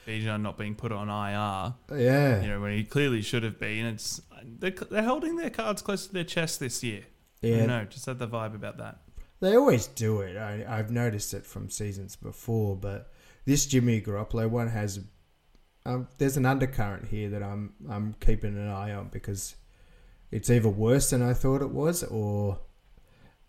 [0.07, 1.75] Bijan not being put on IR.
[1.99, 3.87] yeah, You know, when he clearly should have been.
[3.87, 7.03] It's they're, they're holding their cards close to their chest this year.
[7.43, 7.67] Yeah.
[7.67, 9.01] know, just had the vibe about that.
[9.41, 10.37] They always do it.
[10.37, 13.11] I, I've noticed it from seasons before, but
[13.45, 15.01] this Jimmy Garoppolo one has.
[15.87, 19.57] Um, there's an undercurrent here that I'm I'm keeping an eye on because
[20.31, 22.59] it's either worse than I thought it was, or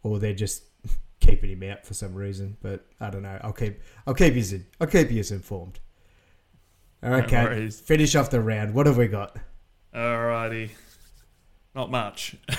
[0.04, 0.64] or they're just
[1.20, 2.58] keeping him out for some reason.
[2.62, 3.40] But I don't know.
[3.44, 5.80] I'll keep I'll keep you in, I'll keep you informed.
[7.04, 8.74] All right, No Kad, finish off the round.
[8.74, 9.36] What have we got?
[9.94, 10.70] Alrighty.
[11.74, 12.36] Not much.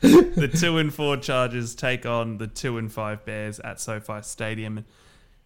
[0.00, 4.84] The two and four Chargers take on the two and five Bears at SoFi Stadium.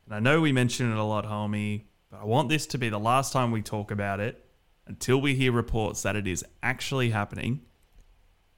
[0.06, 2.88] And I know we mention it a lot, Hulmy, but I want this to be
[2.88, 4.44] the last time we talk about it
[4.86, 7.62] until we hear reports that it is actually happening.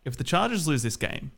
[0.05, 1.33] If the Chargers lose this game,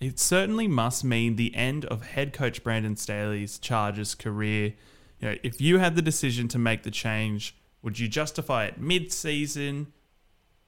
[0.00, 4.74] it certainly must mean the end of head coach Brandon Staley's Chargers career.
[5.20, 8.78] You know, if you had the decision to make the change, would you justify it
[8.78, 9.92] mid-season,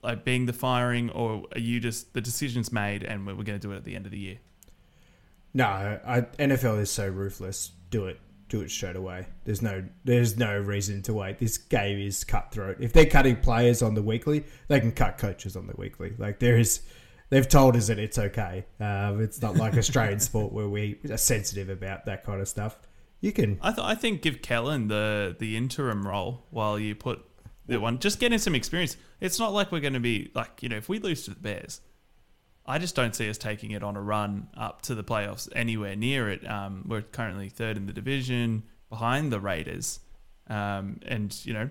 [0.03, 3.59] like being the firing, or are you just the decision's made and we're, going to
[3.59, 4.39] do it at the end of the year?
[5.53, 7.73] No, I, NFL is so ruthless.
[7.91, 8.21] Do it.
[8.49, 9.27] Do it straight away.
[9.45, 11.39] There's no there's no reason to wait.
[11.39, 12.79] This game is cutthroat.
[12.81, 16.15] If they're cutting players on the weekly, they can cut coaches on the weekly.
[16.17, 16.81] Like there is,
[17.29, 18.65] they've told us that it's okay.
[18.81, 22.79] Um, it's not like Australian sport where we are sensitive about that kind of stuff.
[23.21, 27.25] You can I th- I think give Kellen the the interim role while you put
[27.67, 27.99] the one.
[27.99, 28.97] Just get him some experience.
[29.21, 31.41] It's not like we're going to be like you know if we lose to the
[31.41, 31.81] Bears,
[32.69, 35.97] I just don't see us taking it on a run up to the playoffs anywhere
[35.97, 36.49] near it.
[36.49, 40.01] Um, we're currently third in the division behind the Raiders,
[40.49, 41.71] um, and you know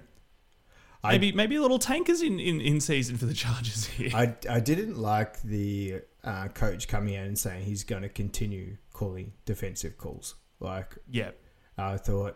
[1.04, 4.10] I- maybe maybe a little tankers in, in, in season for the Chargers here.
[4.14, 8.78] I, I didn't like the uh, coach coming out and saying he's going to continue
[8.92, 10.36] calling defensive calls.
[10.60, 11.32] Like, Yeah.
[11.78, 12.36] I thought,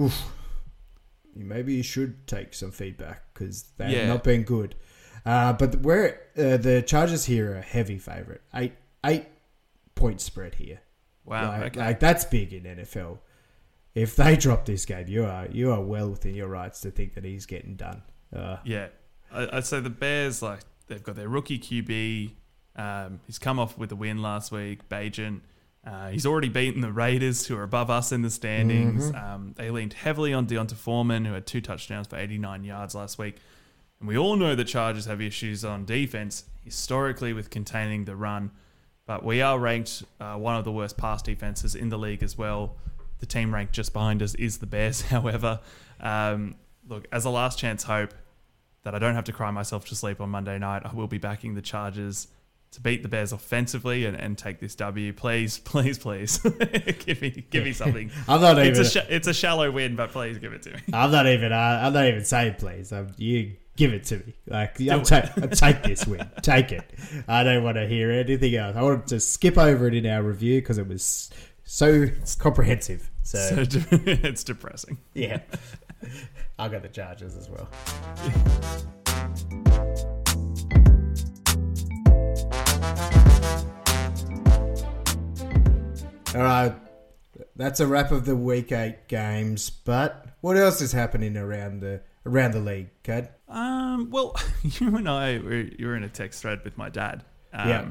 [0.00, 0.18] oof,
[1.34, 3.98] maybe you should take some feedback because they Yeah.
[4.00, 4.74] have not been good.
[5.26, 8.74] Uh, but where uh, the Chargers here are a heavy favorite, eight
[9.04, 9.26] eight
[9.96, 10.80] point spread here.
[11.24, 11.48] Wow.
[11.48, 11.80] like, okay.
[11.80, 13.18] like that's big in NFL.
[13.92, 17.14] If they drop this game, you are you are well within your rights to think
[17.14, 18.02] that he's getting done.
[18.34, 18.88] Uh, Yeah,
[19.32, 22.30] I, I'd say the Bears like they've got their rookie QB.
[22.76, 24.88] Um, he's come off with a win last week.
[24.88, 25.40] Bagent.
[25.84, 29.12] Uh, he's already beaten the Raiders, who are above us in the standings.
[29.14, 33.18] Um, they leaned heavily on D'Onta Foreman, who had two touchdowns for 89 yards last
[33.18, 33.36] week.
[34.00, 38.50] And we all know the Chargers have issues on defense historically with containing the run,
[39.06, 42.36] but we are ranked uh, one of the worst pass defenses in the league as
[42.36, 42.76] well.
[43.20, 45.60] The team ranked just behind us is the Bears, however.
[46.00, 46.56] Um,
[46.88, 48.12] look, as a last chance hope
[48.82, 51.18] that I don't have to cry myself to sleep on Monday night, I will be
[51.18, 52.28] backing the Chargers
[52.72, 55.12] to beat the Bears offensively and, and take this W.
[55.12, 56.38] Please, please, please,
[57.06, 58.10] give me give me something.
[58.28, 58.86] I'm not It's even.
[58.86, 60.80] a sh- it's a shallow win, but please give it to me.
[60.92, 61.52] I'm not even.
[61.52, 62.92] Uh, I'm not even saying please.
[62.92, 64.34] Um, you give it to me.
[64.46, 65.04] Like I'm it.
[65.04, 66.28] ta- I'll take this win.
[66.42, 66.84] Take it.
[67.28, 68.76] I don't want to hear anything else.
[68.76, 71.30] I wanted to skip over it in our review because it was
[71.64, 72.06] so
[72.38, 73.10] comprehensive.
[73.22, 74.98] So, So it's depressing.
[75.14, 75.40] yeah,
[76.58, 77.68] I'll get the Chargers as well.
[86.34, 86.74] All right,
[87.54, 89.70] that's a wrap of the week eight games.
[89.70, 93.30] But what else is happening around the around the league, Kad?
[93.48, 97.24] Um, well, you and I were you were in a text thread with my dad.
[97.52, 97.88] Um, Yeah.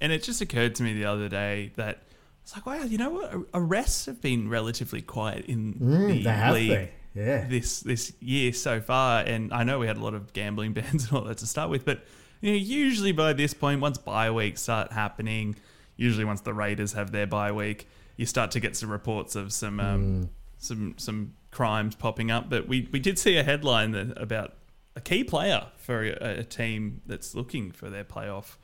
[0.00, 2.02] And it just occurred to me the other day that
[2.42, 3.34] it's like, wow, you know what?
[3.54, 6.88] Arrests have been relatively quiet in the Mm, have league been.
[7.14, 7.46] Yeah.
[7.48, 9.22] this this year so far.
[9.22, 11.70] And I know we had a lot of gambling bans and all that to start
[11.70, 12.04] with, but
[12.42, 15.56] you know, usually by this point, once bye weeks start happening,
[15.96, 19.52] usually once the Raiders have their bye week, you start to get some reports of
[19.54, 20.28] some um, Mm.
[20.66, 22.50] Some some crimes popping up.
[22.50, 24.54] But we, we did see a headline that, about
[24.94, 28.56] a key player for a, a team that's looking for their playoff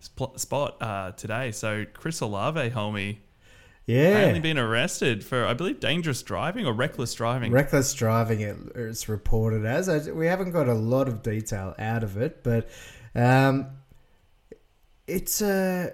[0.00, 1.50] sp- spot uh, today.
[1.52, 3.18] So Chris Olave, Hulmy,
[3.88, 4.38] apparently Yeah.
[4.40, 7.52] been arrested for I believe dangerous driving or reckless driving.
[7.52, 9.88] Reckless driving, it, it's reported as.
[9.88, 12.68] I, we haven't got a lot of detail out of it, but
[13.14, 13.66] um,
[15.06, 15.90] it's Uh,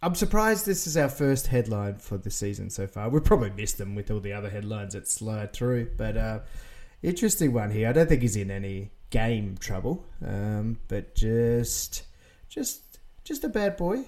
[0.00, 3.08] I'm surprised this is our first headline for the season so far.
[3.08, 6.40] We probably missed them with all the other headlines that slide through, but uh,
[7.02, 7.88] interesting one here.
[7.88, 12.04] I don't think he's in any game trouble, um, but just,
[12.48, 14.04] just, just a bad boy.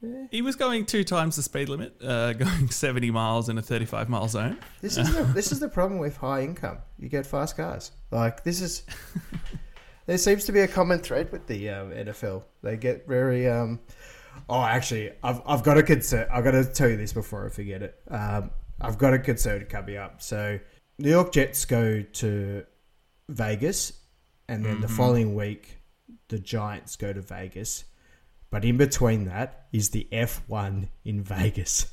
[0.00, 0.26] Yeah.
[0.30, 4.08] He was going two times the speed limit, uh, going 70 miles in a 35
[4.08, 4.58] mile zone.
[4.80, 6.78] This is the, this is the problem with high income.
[6.98, 7.92] You get fast cars.
[8.10, 8.84] Like this is.
[10.06, 12.44] there seems to be a common thread with the um, NFL.
[12.62, 13.48] They get very.
[13.48, 13.80] Um,
[14.48, 16.28] oh, actually, I've I've got a concern.
[16.32, 18.00] I've got to tell you this before I forget it.
[18.08, 20.20] Um, I've got a concern coming up.
[20.22, 20.58] So,
[20.98, 22.64] New York Jets go to
[23.28, 23.92] Vegas,
[24.48, 25.78] and then the following week,
[26.28, 27.84] the Giants go to Vegas.
[28.50, 31.86] But in between that is the F1 in Vegas.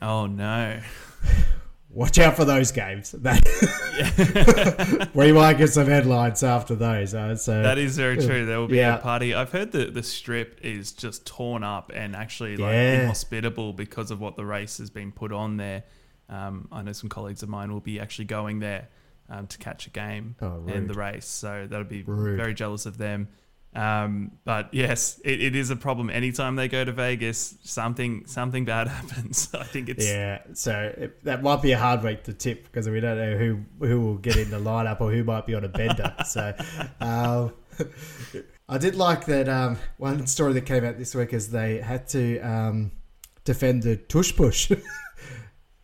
[0.00, 0.80] Oh no.
[1.96, 3.14] Watch out for those games.
[3.26, 7.14] That, we might get some headlines after those.
[7.14, 8.44] Uh, so That is very true.
[8.44, 8.96] There will be Yeah.
[8.96, 9.34] a party.
[9.34, 13.00] I've heard that the strip is just torn up and actually like Yeah.
[13.02, 15.84] inhospitable because of what the race has been put on there.
[16.28, 18.88] Um, I know some colleagues of mine will be actually going there
[19.30, 21.26] um, to catch a game Oh, and the race.
[21.26, 22.36] So that'll be Rude.
[22.36, 23.28] very jealous of them.
[23.76, 26.08] Um, but yes, it, it is a problem.
[26.08, 29.50] Anytime they go to Vegas, something something bad happens.
[29.52, 32.88] I think it's yeah, so it, that might be a hard week to tip because
[32.88, 35.64] we don't know who who will get in the lineup or who might be on
[35.64, 36.14] a bender.
[36.26, 36.54] So,
[37.00, 37.52] um,
[38.68, 42.08] I did like that um, one story that came out this week is they had
[42.08, 42.92] to um,
[43.44, 44.72] defend the tush push,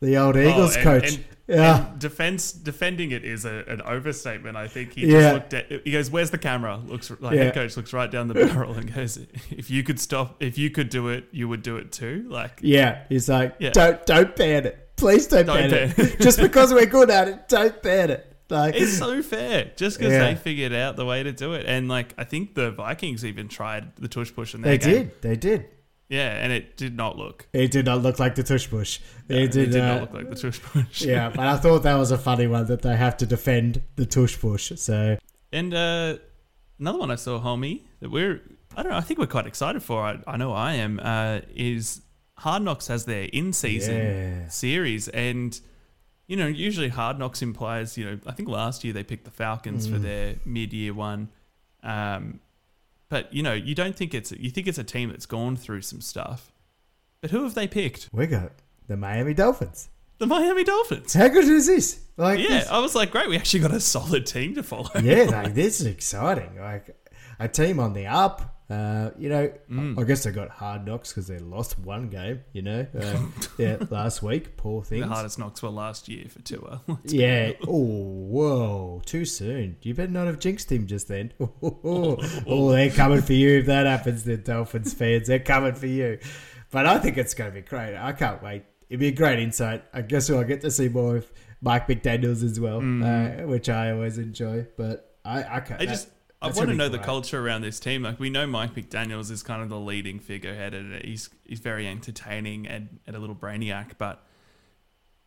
[0.01, 1.15] the old Eagles Oh, and- coach.
[1.17, 4.57] and- yeah, and defense defending it is a, an overstatement.
[4.57, 5.21] I think he Yeah.
[5.21, 5.83] just looked at.
[5.85, 7.45] He goes, "Where's the camera?" Looks like Yeah.
[7.45, 9.19] head coach looks right down the barrel and goes,
[9.51, 12.61] "If you could stop, if you could do it, you would do it too." Like,
[12.63, 13.01] yeah.
[13.09, 13.71] He's like, Yeah.
[13.71, 16.19] don't don't ban it, please don't, Don't ban, ban it.
[16.21, 18.29] Just because we're good at it, don't ban it.
[18.49, 20.27] Like, it's so fair, just because Yeah.
[20.27, 21.65] they figured out the way to do it.
[21.67, 24.93] And like, I think the Vikings even tried the tush push in their they game.
[25.05, 25.65] did, they did.
[26.13, 27.47] Yeah, and it did not look.
[27.55, 29.01] It did not look like the tush push.
[29.31, 31.01] It, it did, did uh, not look like the tush push.
[31.13, 34.05] yeah, but I thought that was a funny one that they have to defend the
[34.05, 34.73] tush push.
[34.77, 35.17] So
[35.53, 36.19] And uh,
[36.79, 38.43] another one I saw, Hulmy, that we're
[38.77, 40.03] I don't know, I think we're quite excited for.
[40.03, 41.01] I, I know I am.
[41.03, 42.03] Uh, is
[42.37, 44.49] Hard Knocks has their in-season Yeah.
[44.49, 45.59] series, and
[46.27, 49.31] you know, usually Hard Knocks implies, you know, I think last year they picked the
[49.31, 49.93] Falcons Mm.
[49.93, 51.31] for their mid-year one.
[51.83, 52.41] Um,
[53.13, 55.83] but you know, you don't think it's you think it's a team that's gone through
[55.83, 56.51] some stuff.
[57.21, 58.09] But who have they picked?
[58.11, 58.53] We got
[58.89, 59.91] the Miami Dolphins.
[60.17, 61.13] The Miami Dolphins.
[61.13, 62.01] How good is this?
[62.17, 64.89] Like, Yeah, this- I was like, great, we actually got a solid team to follow.
[65.03, 66.59] yeah, like, this is exciting.
[66.59, 66.97] Like
[67.39, 68.52] a team on the up.
[68.71, 69.99] Uh, you know, Mm.
[69.99, 72.41] I guess they got hard knocks because they lost one game.
[72.53, 73.19] You know, uh,
[73.59, 74.57] yeah, last week.
[74.57, 75.03] Poor things.
[75.03, 76.81] The hardest knocks were last year for Tua.
[77.05, 77.53] Yeah.
[77.67, 79.03] Oh, whoa!
[79.05, 79.77] Too soon.
[79.83, 81.33] You better not have jinxed him just then.
[81.63, 84.25] Oh, they're coming for you if that happens.
[84.25, 86.19] The Dolphins fans, they're coming for you.
[86.71, 87.97] But I think it's going to be great.
[87.97, 88.65] I can't wait.
[88.89, 89.85] It'd be a great insight.
[89.93, 93.91] I guess I'll get to see more of Mike McDaniel's as well, uh, which I
[93.93, 94.67] always enjoy.
[94.77, 95.81] But I, I can't.
[95.81, 96.13] I just I
[96.49, 98.03] that's want to know the culture around this team.
[98.03, 101.87] Like we know Mike McDaniel's is kind of the leading figurehead, and he's he's very
[101.87, 103.93] entertaining and, and a little brainiac.
[103.99, 104.25] But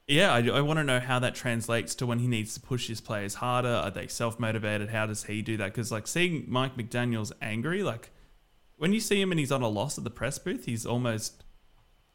[0.07, 2.87] yeah, I, I want to know how that translates to when he needs to push
[2.87, 3.69] his players harder.
[3.69, 4.89] Are they self motivated?
[4.89, 5.73] How does he do that?
[5.73, 8.11] Because like seeing Mike McDaniel's angry, like
[8.77, 11.43] when you see him and he's on a loss at the press booth, he's almost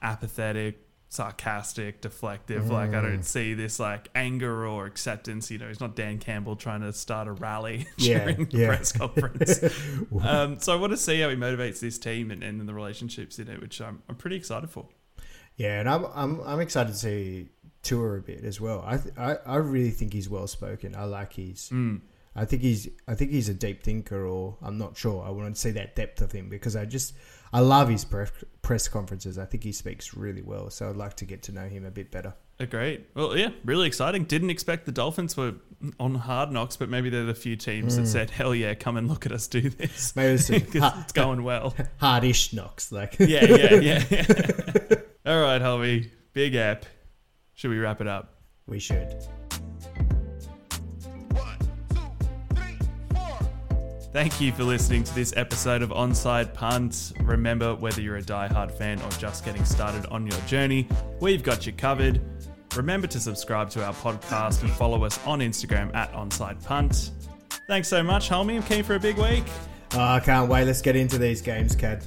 [0.03, 2.71] apathetic, sarcastic, deflective.
[2.71, 3.03] Like I Mm.
[3.03, 5.51] don't see this like anger or acceptance.
[5.51, 8.67] You know, he's not Dan Campbell trying to start a rally Yeah, during the yeah.
[8.69, 9.63] press conference.
[10.23, 13.39] um, so I want to see how he motivates this team and, and the relationships
[13.39, 14.89] in it, which I'm, I'm pretty excited for.
[15.57, 17.49] Yeah, and I'm I'm I'm excited to see
[17.83, 18.83] Tua a bit as well.
[18.87, 20.95] I th- I, I really think he's well spoken.
[20.97, 21.69] I like his.
[21.71, 22.01] Mm.
[22.37, 25.23] I think he's I think he's a deep thinker, or I'm not sure.
[25.27, 27.15] I want to see that depth of him because I just
[27.53, 28.31] I love his press
[28.63, 29.39] press conferences.
[29.39, 31.91] I think he speaks really well, so I'd like to get to know him a
[31.91, 32.35] bit better.
[32.59, 33.07] Agreed.
[33.15, 34.25] Well, yeah, really exciting.
[34.25, 35.55] Didn't expect the Dolphins were
[35.99, 38.07] on hard knocks, but maybe they're the few teams that mm.
[38.07, 41.01] said, "Hell yeah, come and look at us do this." Maybe it's some 'Cause ha-
[41.03, 41.75] it's going well.
[41.97, 44.95] hardish knocks, like Yeah, yeah, yeah.
[45.27, 46.85] All right, Holly, big app.
[47.55, 48.35] Should we wrap it up?
[48.67, 49.17] we should.
[54.13, 57.13] Thank you for listening to this episode of Onside Punt.
[57.21, 60.89] Remember, whether you're a die-hard fan or just getting started on your journey,
[61.21, 62.21] we've got you covered.
[62.75, 67.13] Remember to subscribe to our podcast and follow us on Instagram at Onside Punt.
[67.69, 68.57] Thanks so much, Hulmy.
[68.57, 69.45] I'm keen for a big week.
[69.95, 70.65] Oh, I can't wait.
[70.65, 72.05] Let's get into these games, Kad.